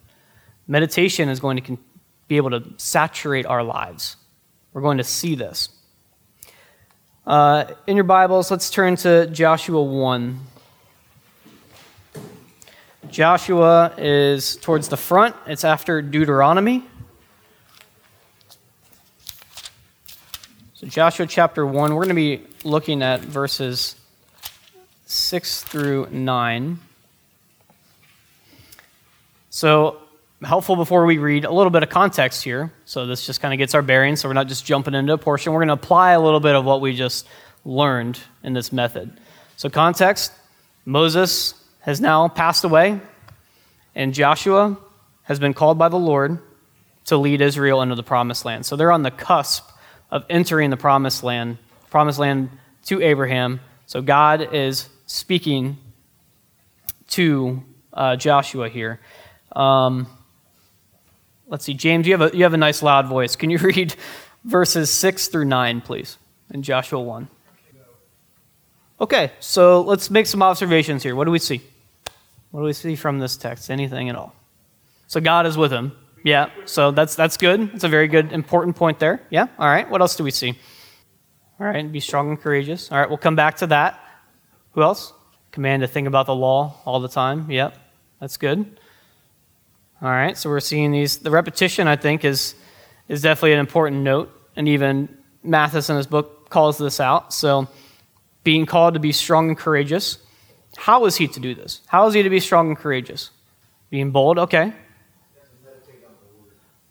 meditation 0.65 1.29
is 1.29 1.39
going 1.39 1.61
to 1.61 1.77
be 2.27 2.37
able 2.37 2.49
to 2.51 2.73
saturate 2.77 3.45
our 3.45 3.63
lives. 3.63 4.15
We're 4.71 4.81
going 4.81 4.97
to 4.97 5.03
see 5.03 5.35
this. 5.35 5.69
Uh, 7.27 7.65
in 7.85 7.95
your 7.95 8.05
Bibles, 8.05 8.49
let's 8.49 8.69
turn 8.69 8.95
to 8.97 9.27
Joshua 9.27 9.83
1. 9.83 10.39
Joshua 13.13 13.93
is 13.95 14.55
towards 14.55 14.87
the 14.87 14.97
front, 14.97 15.35
it's 15.45 15.63
after 15.63 16.01
Deuteronomy. 16.01 16.83
So, 20.73 20.87
Joshua 20.87 21.27
chapter 21.27 21.63
1, 21.63 21.93
we're 21.93 22.05
going 22.05 22.07
to 22.07 22.15
be 22.15 22.41
looking 22.63 23.03
at 23.03 23.21
verses 23.21 23.95
6 25.05 25.61
through 25.61 26.07
9. 26.09 26.79
So, 29.51 30.01
helpful 30.41 30.75
before 30.75 31.05
we 31.05 31.19
read 31.19 31.45
a 31.45 31.51
little 31.51 31.69
bit 31.69 31.83
of 31.83 31.89
context 31.89 32.43
here. 32.43 32.73
So, 32.85 33.05
this 33.05 33.27
just 33.27 33.41
kind 33.41 33.53
of 33.53 33.59
gets 33.59 33.75
our 33.75 33.83
bearings, 33.83 34.21
so 34.21 34.27
we're 34.27 34.33
not 34.33 34.47
just 34.47 34.65
jumping 34.65 34.95
into 34.95 35.13
a 35.13 35.19
portion. 35.19 35.53
We're 35.53 35.59
going 35.59 35.67
to 35.67 35.75
apply 35.75 36.13
a 36.13 36.19
little 36.19 36.39
bit 36.39 36.55
of 36.55 36.65
what 36.65 36.81
we 36.81 36.95
just 36.95 37.27
learned 37.63 38.19
in 38.41 38.53
this 38.53 38.73
method. 38.73 39.19
So, 39.55 39.69
context 39.69 40.33
Moses 40.83 41.53
has 41.83 41.99
now 41.99 42.29
passed 42.29 42.63
away, 42.63 42.99
and 43.93 44.13
Joshua 44.13 44.77
has 45.23 45.37
been 45.37 45.53
called 45.53 45.77
by 45.77 45.89
the 45.89 45.99
Lord 45.99 46.39
to 47.05 47.17
lead 47.17 47.41
Israel 47.41 47.81
into 47.81 47.95
the 47.95 48.03
promised 48.03 48.45
land. 48.45 48.65
So, 48.65 48.77
they're 48.77 48.91
on 48.91 49.03
the 49.03 49.11
cusp 49.11 49.69
of 50.09 50.25
entering 50.29 50.69
the 50.69 50.77
promised 50.77 51.23
land, 51.23 51.57
promised 51.89 52.19
land 52.19 52.49
to 52.85 53.01
Abraham. 53.01 53.59
So, 53.85 54.01
God 54.01 54.53
is 54.53 54.87
speaking 55.07 55.77
to 57.09 57.61
uh, 57.91 58.15
Joshua 58.15 58.69
here. 58.69 59.01
Um, 59.53 60.07
let's 61.47 61.65
see, 61.65 61.73
James, 61.73 62.07
you 62.07 62.17
have, 62.17 62.33
a, 62.33 62.35
you 62.35 62.43
have 62.43 62.53
a 62.53 62.57
nice 62.57 62.81
loud 62.81 63.07
voice. 63.07 63.35
Can 63.35 63.49
you 63.49 63.57
read 63.59 63.93
verses 64.45 64.89
6 64.89 65.27
through 65.27 65.45
9, 65.45 65.81
please, 65.81 66.17
in 66.49 66.63
Joshua 66.63 67.01
1? 67.01 67.27
Okay, 69.01 69.33
so 69.41 69.81
let's 69.81 70.09
make 70.09 70.27
some 70.27 70.41
observations 70.41 71.03
here. 71.03 71.13
What 71.13 71.25
do 71.25 71.31
we 71.31 71.39
see? 71.39 71.61
What 72.53 72.59
do 72.59 72.65
we 72.65 72.73
see 72.73 72.95
from 72.95 73.17
this 73.17 73.35
text? 73.35 73.71
Anything 73.71 74.09
at 74.09 74.15
all? 74.15 74.35
So 75.07 75.19
God 75.19 75.47
is 75.47 75.57
with 75.57 75.73
him. 75.73 75.91
Yeah, 76.23 76.51
so 76.65 76.91
that's, 76.91 77.15
that's 77.15 77.35
good. 77.35 77.71
It's 77.73 77.83
a 77.83 77.89
very 77.89 78.07
good, 78.07 78.31
important 78.31 78.75
point 78.75 78.99
there. 78.99 79.23
Yeah, 79.31 79.47
all 79.57 79.65
right. 79.65 79.89
What 79.89 80.01
else 80.01 80.15
do 80.15 80.23
we 80.23 80.29
see? 80.29 80.59
All 81.59 81.65
right, 81.65 81.91
be 81.91 81.99
strong 81.99 82.29
and 82.29 82.39
courageous. 82.39 82.91
All 82.91 82.99
right, 82.99 83.09
we'll 83.09 83.17
come 83.17 83.35
back 83.35 83.57
to 83.57 83.67
that. 83.67 83.99
Who 84.73 84.83
else? 84.83 85.13
Command 85.51 85.81
to 85.81 85.87
think 85.87 86.07
about 86.07 86.27
the 86.27 86.35
law 86.35 86.79
all 86.85 86.99
the 86.99 87.07
time. 87.07 87.49
Yep, 87.49 87.75
that's 88.19 88.37
good. 88.37 88.79
All 89.99 90.09
right, 90.11 90.37
so 90.37 90.47
we're 90.47 90.59
seeing 90.59 90.91
these. 90.91 91.17
The 91.17 91.31
repetition, 91.31 91.87
I 91.87 91.95
think, 91.95 92.23
is, 92.23 92.53
is 93.07 93.23
definitely 93.23 93.53
an 93.53 93.61
important 93.61 94.03
note, 94.03 94.31
and 94.55 94.67
even 94.67 95.09
Mathis 95.41 95.89
in 95.89 95.97
his 95.97 96.05
book 96.05 96.51
calls 96.51 96.77
this 96.77 96.99
out. 96.99 97.33
So, 97.33 97.67
being 98.43 98.67
called 98.67 98.93
to 98.93 98.99
be 98.99 99.11
strong 99.11 99.49
and 99.49 99.57
courageous. 99.57 100.19
How 100.77 101.05
is 101.05 101.15
he 101.15 101.27
to 101.27 101.39
do 101.39 101.55
this? 101.55 101.81
How 101.87 102.07
is 102.07 102.13
he 102.13 102.23
to 102.23 102.29
be 102.29 102.39
strong 102.39 102.69
and 102.69 102.77
courageous? 102.77 103.29
Being 103.89 104.11
bold, 104.11 104.39
okay. 104.39 104.73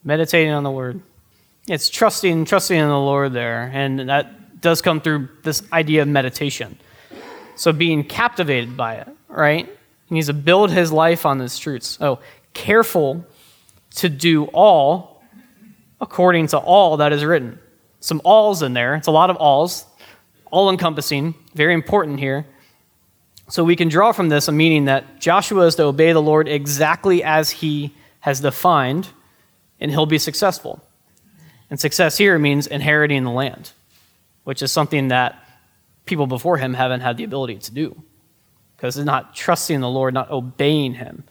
Meditating 0.04 0.52
on 0.52 0.62
the 0.62 0.70
word. 0.70 1.00
It's 1.68 1.88
trusting, 1.88 2.44
trusting 2.44 2.78
in 2.78 2.88
the 2.88 2.98
Lord 2.98 3.32
there, 3.32 3.70
and 3.72 4.08
that 4.08 4.60
does 4.60 4.82
come 4.82 5.00
through 5.00 5.28
this 5.42 5.62
idea 5.72 6.02
of 6.02 6.08
meditation. 6.08 6.78
So 7.56 7.72
being 7.72 8.04
captivated 8.04 8.76
by 8.76 8.96
it, 8.96 9.08
right? 9.28 9.66
He 10.06 10.14
needs 10.14 10.26
to 10.28 10.32
build 10.32 10.70
his 10.70 10.90
life 10.90 11.26
on 11.26 11.38
these 11.38 11.58
truths. 11.58 11.98
Oh, 12.00 12.18
careful 12.54 13.24
to 13.96 14.08
do 14.08 14.44
all 14.46 15.22
according 16.00 16.48
to 16.48 16.58
all 16.58 16.96
that 16.96 17.12
is 17.12 17.24
written. 17.24 17.58
Some 18.00 18.20
alls 18.24 18.62
in 18.62 18.72
there. 18.72 18.96
It's 18.96 19.06
a 19.06 19.12
lot 19.12 19.30
of 19.30 19.36
alls, 19.36 19.86
all 20.50 20.70
encompassing, 20.70 21.34
very 21.54 21.74
important 21.74 22.18
here. 22.18 22.46
So 23.52 23.64
we 23.64 23.76
can 23.76 23.88
draw 23.88 24.12
from 24.12 24.30
this 24.30 24.48
a 24.48 24.52
meaning 24.52 24.86
that 24.86 25.20
Joshua 25.20 25.66
is 25.66 25.74
to 25.74 25.82
obey 25.82 26.14
the 26.14 26.22
Lord 26.22 26.48
exactly 26.48 27.22
as 27.22 27.50
he 27.50 27.94
has 28.20 28.40
defined, 28.40 29.10
and 29.78 29.90
he'll 29.90 30.06
be 30.06 30.16
successful. 30.16 30.82
And 31.68 31.78
success 31.78 32.16
here 32.16 32.38
means 32.38 32.66
inheriting 32.66 33.24
the 33.24 33.30
land, 33.30 33.72
which 34.44 34.62
is 34.62 34.72
something 34.72 35.08
that 35.08 35.38
people 36.06 36.26
before 36.26 36.56
him 36.56 36.72
haven't 36.72 37.00
had 37.00 37.18
the 37.18 37.24
ability 37.24 37.58
to 37.58 37.72
do 37.72 38.02
because 38.74 38.94
they're 38.94 39.04
not 39.04 39.34
trusting 39.34 39.80
the 39.80 39.90
Lord, 39.90 40.14
not 40.14 40.30
obeying 40.30 40.94
him. 40.94 41.22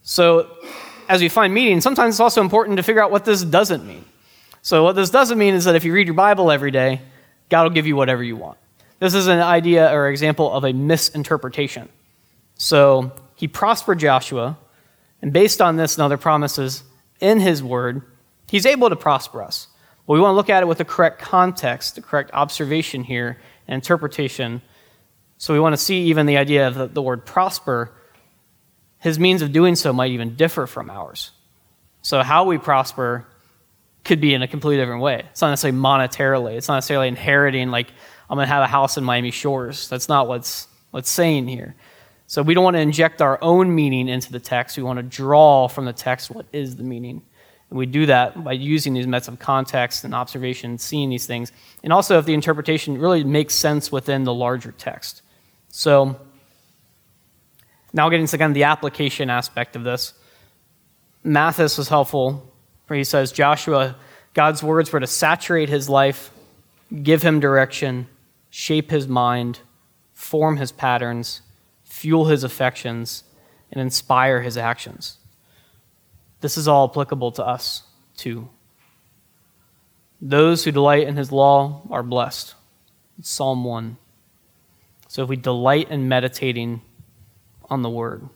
So, 0.00 0.48
as 1.10 1.20
we 1.20 1.28
find 1.28 1.52
meaning, 1.52 1.82
sometimes 1.82 2.14
it's 2.14 2.20
also 2.20 2.40
important 2.40 2.78
to 2.78 2.82
figure 2.82 3.04
out 3.04 3.10
what 3.10 3.26
this 3.26 3.42
doesn't 3.42 3.86
mean. 3.86 4.06
So, 4.62 4.82
what 4.82 4.96
this 4.96 5.10
doesn't 5.10 5.36
mean 5.36 5.52
is 5.52 5.66
that 5.66 5.76
if 5.76 5.84
you 5.84 5.92
read 5.92 6.06
your 6.06 6.14
Bible 6.14 6.50
every 6.50 6.70
day, 6.70 7.02
God 7.50 7.64
will 7.64 7.70
give 7.70 7.86
you 7.86 7.96
whatever 7.96 8.22
you 8.22 8.36
want. 8.36 8.56
This 8.98 9.14
is 9.14 9.26
an 9.26 9.40
idea 9.40 9.92
or 9.92 10.08
example 10.08 10.52
of 10.52 10.64
a 10.64 10.72
misinterpretation. 10.72 11.88
So, 12.56 13.12
he 13.34 13.48
prospered 13.48 13.98
Joshua, 13.98 14.56
and 15.20 15.32
based 15.32 15.60
on 15.60 15.76
this 15.76 15.96
and 15.96 16.02
other 16.02 16.16
promises 16.16 16.84
in 17.20 17.40
his 17.40 17.62
word, 17.62 18.02
he's 18.48 18.66
able 18.66 18.88
to 18.88 18.96
prosper 18.96 19.42
us. 19.42 19.68
But 20.06 20.14
we 20.14 20.20
want 20.20 20.32
to 20.32 20.36
look 20.36 20.50
at 20.50 20.62
it 20.62 20.66
with 20.66 20.78
the 20.78 20.84
correct 20.84 21.18
context, 21.18 21.96
the 21.96 22.02
correct 22.02 22.30
observation 22.32 23.04
here, 23.04 23.38
and 23.66 23.74
interpretation. 23.74 24.62
So 25.38 25.52
we 25.54 25.60
want 25.60 25.72
to 25.72 25.78
see 25.78 26.04
even 26.04 26.26
the 26.26 26.36
idea 26.36 26.68
of 26.68 26.74
the, 26.74 26.86
the 26.86 27.02
word 27.02 27.24
prosper. 27.24 27.92
His 28.98 29.18
means 29.18 29.42
of 29.42 29.52
doing 29.52 29.76
so 29.76 29.92
might 29.92 30.12
even 30.12 30.36
differ 30.36 30.66
from 30.66 30.90
ours. 30.90 31.32
So 32.02 32.22
how 32.22 32.44
we 32.44 32.58
prosper 32.58 33.26
could 34.04 34.20
be 34.20 34.34
in 34.34 34.42
a 34.42 34.48
completely 34.48 34.76
different 34.76 35.00
way. 35.00 35.24
It's 35.30 35.40
not 35.40 35.50
necessarily 35.50 35.78
monetarily. 35.78 36.54
It's 36.56 36.68
not 36.68 36.76
necessarily 36.76 37.08
inheriting 37.08 37.70
like 37.70 37.88
I'm 38.34 38.38
going 38.38 38.48
to 38.48 38.52
have 38.52 38.64
a 38.64 38.66
house 38.66 38.96
in 38.96 39.04
Miami 39.04 39.30
Shores. 39.30 39.88
That's 39.88 40.08
not 40.08 40.26
what's 40.26 40.66
what's 40.90 41.08
saying 41.08 41.46
here. 41.46 41.76
So 42.26 42.42
we 42.42 42.52
don't 42.52 42.64
want 42.64 42.74
to 42.74 42.80
inject 42.80 43.22
our 43.22 43.38
own 43.40 43.72
meaning 43.72 44.08
into 44.08 44.32
the 44.32 44.40
text. 44.40 44.76
We 44.76 44.82
want 44.82 44.96
to 44.96 45.04
draw 45.04 45.68
from 45.68 45.84
the 45.84 45.92
text 45.92 46.32
what 46.32 46.46
is 46.52 46.74
the 46.74 46.82
meaning. 46.82 47.22
And 47.70 47.78
we 47.78 47.86
do 47.86 48.06
that 48.06 48.42
by 48.42 48.54
using 48.54 48.92
these 48.92 49.06
methods 49.06 49.28
of 49.28 49.38
context 49.38 50.02
and 50.02 50.12
observation, 50.16 50.78
seeing 50.78 51.10
these 51.10 51.26
things. 51.26 51.52
And 51.84 51.92
also 51.92 52.18
if 52.18 52.24
the 52.24 52.34
interpretation 52.34 52.98
really 52.98 53.22
makes 53.22 53.54
sense 53.54 53.92
within 53.92 54.24
the 54.24 54.34
larger 54.34 54.72
text. 54.72 55.22
So 55.68 56.20
now 57.92 58.08
getting 58.08 58.26
to 58.26 58.36
kind 58.36 58.50
of 58.50 58.54
the 58.54 58.64
application 58.64 59.30
aspect 59.30 59.76
of 59.76 59.84
this. 59.84 60.12
Mathis 61.22 61.78
was 61.78 61.88
helpful 61.88 62.52
where 62.88 62.96
he 62.96 63.04
says 63.04 63.30
Joshua, 63.30 63.94
God's 64.34 64.60
words 64.60 64.92
were 64.92 64.98
to 64.98 65.06
saturate 65.06 65.68
his 65.68 65.88
life, 65.88 66.32
give 67.04 67.22
him 67.22 67.38
direction, 67.38 68.08
shape 68.54 68.92
his 68.92 69.08
mind, 69.08 69.58
form 70.12 70.58
his 70.58 70.70
patterns, 70.70 71.42
fuel 71.82 72.26
his 72.26 72.44
affections, 72.44 73.24
and 73.72 73.80
inspire 73.80 74.42
his 74.42 74.56
actions. 74.56 75.18
This 76.40 76.56
is 76.56 76.68
all 76.68 76.88
applicable 76.88 77.32
to 77.32 77.44
us, 77.44 77.82
too. 78.16 78.48
Those 80.20 80.62
who 80.62 80.70
delight 80.70 81.08
in 81.08 81.16
his 81.16 81.32
law 81.32 81.82
are 81.90 82.04
blessed. 82.04 82.54
It's 83.18 83.28
Psalm 83.28 83.64
1. 83.64 83.96
So 85.08 85.24
if 85.24 85.28
we 85.28 85.34
delight 85.34 85.90
in 85.90 86.08
meditating 86.08 86.80
on 87.68 87.82
the 87.82 87.90
word. 87.90 88.28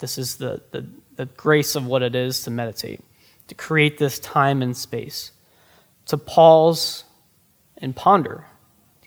This 0.00 0.18
is 0.18 0.36
the, 0.36 0.60
the, 0.72 0.86
the 1.16 1.24
grace 1.24 1.74
of 1.74 1.86
what 1.86 2.02
it 2.02 2.14
is 2.14 2.42
to 2.42 2.50
meditate, 2.50 3.00
to 3.48 3.54
create 3.54 3.96
this 3.96 4.18
time 4.18 4.60
and 4.60 4.76
space, 4.76 5.32
to 6.04 6.18
pause 6.18 7.04
and 7.78 7.96
ponder 7.96 8.44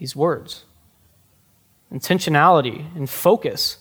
these 0.04 0.18
words. 0.18 0.66
Intentionality 1.90 2.94
and 2.94 3.10
focus 3.10 3.78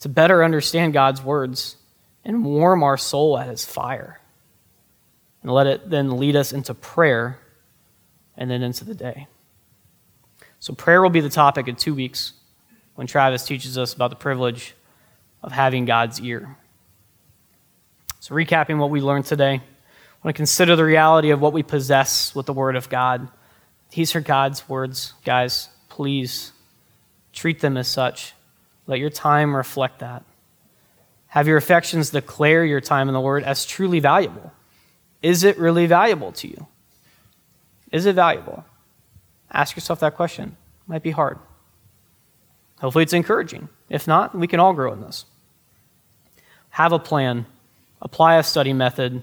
to 0.00 0.10
better 0.10 0.44
understand 0.44 0.92
God's 0.92 1.22
words 1.22 1.76
and 2.22 2.44
warm 2.44 2.82
our 2.82 2.98
soul 2.98 3.38
at 3.38 3.48
his 3.48 3.64
fire. 3.64 4.20
And 5.40 5.50
let 5.50 5.66
it 5.66 5.88
then 5.88 6.18
lead 6.18 6.36
us 6.36 6.52
into 6.52 6.74
prayer 6.74 7.38
and 8.36 8.50
then 8.50 8.62
into 8.62 8.84
the 8.84 8.94
day. 8.94 9.26
So, 10.60 10.74
prayer 10.74 11.00
will 11.00 11.08
be 11.08 11.22
the 11.22 11.30
topic 11.30 11.66
in 11.66 11.76
two 11.76 11.94
weeks 11.94 12.34
when 12.94 13.06
Travis 13.06 13.46
teaches 13.46 13.78
us 13.78 13.94
about 13.94 14.10
the 14.10 14.16
privilege 14.16 14.74
of 15.42 15.50
having 15.50 15.86
God's 15.86 16.20
ear. 16.20 16.58
So, 18.20 18.34
recapping 18.34 18.76
what 18.76 18.90
we 18.90 19.00
learned 19.00 19.24
today, 19.24 19.54
I 19.54 20.18
want 20.22 20.36
to 20.36 20.38
consider 20.38 20.76
the 20.76 20.84
reality 20.84 21.30
of 21.30 21.40
what 21.40 21.54
we 21.54 21.62
possess 21.62 22.34
with 22.34 22.44
the 22.44 22.52
Word 22.52 22.76
of 22.76 22.90
God. 22.90 23.28
These 23.92 24.16
are 24.16 24.20
God's 24.20 24.68
words, 24.68 25.12
guys. 25.24 25.68
Please 25.88 26.52
treat 27.32 27.60
them 27.60 27.76
as 27.76 27.88
such. 27.88 28.32
Let 28.86 28.98
your 28.98 29.10
time 29.10 29.54
reflect 29.54 30.00
that. 30.00 30.24
Have 31.28 31.46
your 31.46 31.56
affections 31.56 32.10
declare 32.10 32.64
your 32.64 32.80
time 32.80 33.08
in 33.08 33.14
the 33.14 33.20
Word 33.20 33.44
as 33.44 33.64
truly 33.64 34.00
valuable. 34.00 34.52
Is 35.22 35.44
it 35.44 35.58
really 35.58 35.86
valuable 35.86 36.32
to 36.32 36.48
you? 36.48 36.66
Is 37.90 38.06
it 38.06 38.14
valuable? 38.14 38.64
Ask 39.50 39.76
yourself 39.76 40.00
that 40.00 40.16
question. 40.16 40.56
It 40.84 40.88
might 40.88 41.02
be 41.02 41.10
hard. 41.10 41.38
Hopefully, 42.80 43.04
it's 43.04 43.12
encouraging. 43.12 43.68
If 43.88 44.08
not, 44.08 44.34
we 44.34 44.46
can 44.46 44.58
all 44.58 44.72
grow 44.72 44.92
in 44.92 45.02
this. 45.02 45.26
Have 46.70 46.92
a 46.92 46.98
plan, 46.98 47.46
apply 48.00 48.36
a 48.36 48.42
study 48.42 48.72
method 48.72 49.22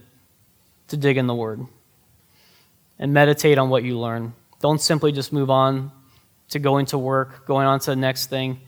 to 0.87 0.97
dig 0.97 1.17
in 1.17 1.27
the 1.27 1.35
Word, 1.35 1.65
and 2.97 3.13
meditate 3.13 3.57
on 3.57 3.69
what 3.69 3.83
you 3.83 3.99
learn. 3.99 4.33
Don't 4.59 4.81
simply 4.81 5.11
just 5.11 5.31
move 5.31 5.49
on 5.49 5.91
to 6.49 6.59
going 6.59 6.85
to 6.87 6.97
work, 6.97 7.45
going 7.45 7.67
on 7.67 7.79
to 7.79 7.91
the 7.91 7.95
next 7.95 8.27
thing. 8.27 8.59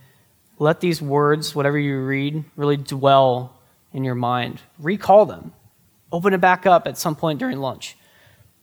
Let 0.60 0.80
these 0.80 1.02
words, 1.02 1.56
whatever 1.56 1.78
you 1.78 2.00
read, 2.00 2.44
really 2.56 2.78
dwell 2.78 3.60
in 3.94 4.04
your 4.04 4.16
mind. 4.16 4.62
Recall 4.80 5.26
them. 5.26 5.54
Open 6.12 6.34
it 6.34 6.42
back 6.42 6.66
up 6.66 6.88
at 6.88 6.98
some 6.98 7.16
point 7.16 7.40
during 7.40 7.58
lunch. 7.58 7.98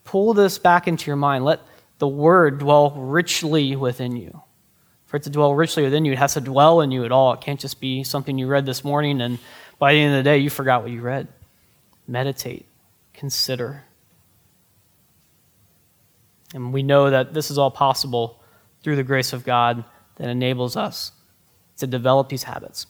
Pull 0.04 0.34
this 0.34 0.58
back 0.58 0.86
into 0.86 1.06
your 1.06 1.16
mind. 1.16 1.44
Let 1.44 1.60
the 1.98 2.08
word 2.08 2.60
dwell 2.60 2.92
richly 2.92 3.76
within 3.76 4.16
you. 4.16 4.42
For 5.06 5.16
it 5.16 5.22
to 5.24 5.30
dwell 5.30 5.54
richly 5.54 5.82
within 5.82 6.04
you, 6.04 6.12
it 6.12 6.18
has 6.18 6.34
to 6.34 6.40
dwell 6.40 6.80
in 6.82 6.90
you 6.90 7.04
at 7.04 7.12
all. 7.12 7.32
It 7.32 7.40
can't 7.40 7.58
just 7.58 7.80
be 7.80 8.04
something 8.04 8.38
you 8.38 8.46
read 8.46 8.66
this 8.66 8.84
morning 8.84 9.20
and 9.20 9.38
by 9.78 9.94
the 9.94 10.00
end 10.00 10.14
of 10.14 10.18
the 10.18 10.30
day 10.30 10.38
you 10.38 10.50
forgot 10.50 10.82
what 10.82 10.90
you 10.90 11.00
read. 11.00 11.28
Meditate, 12.06 12.66
consider. 13.14 13.84
And 16.54 16.72
we 16.72 16.82
know 16.82 17.10
that 17.10 17.34
this 17.34 17.50
is 17.50 17.58
all 17.58 17.70
possible 17.70 18.42
through 18.82 18.96
the 18.96 19.04
grace 19.04 19.32
of 19.32 19.44
God 19.44 19.84
that 20.16 20.28
enables 20.28 20.76
us 20.76 21.12
to 21.76 21.86
develop 21.86 22.28
these 22.28 22.44
habits. 22.44 22.86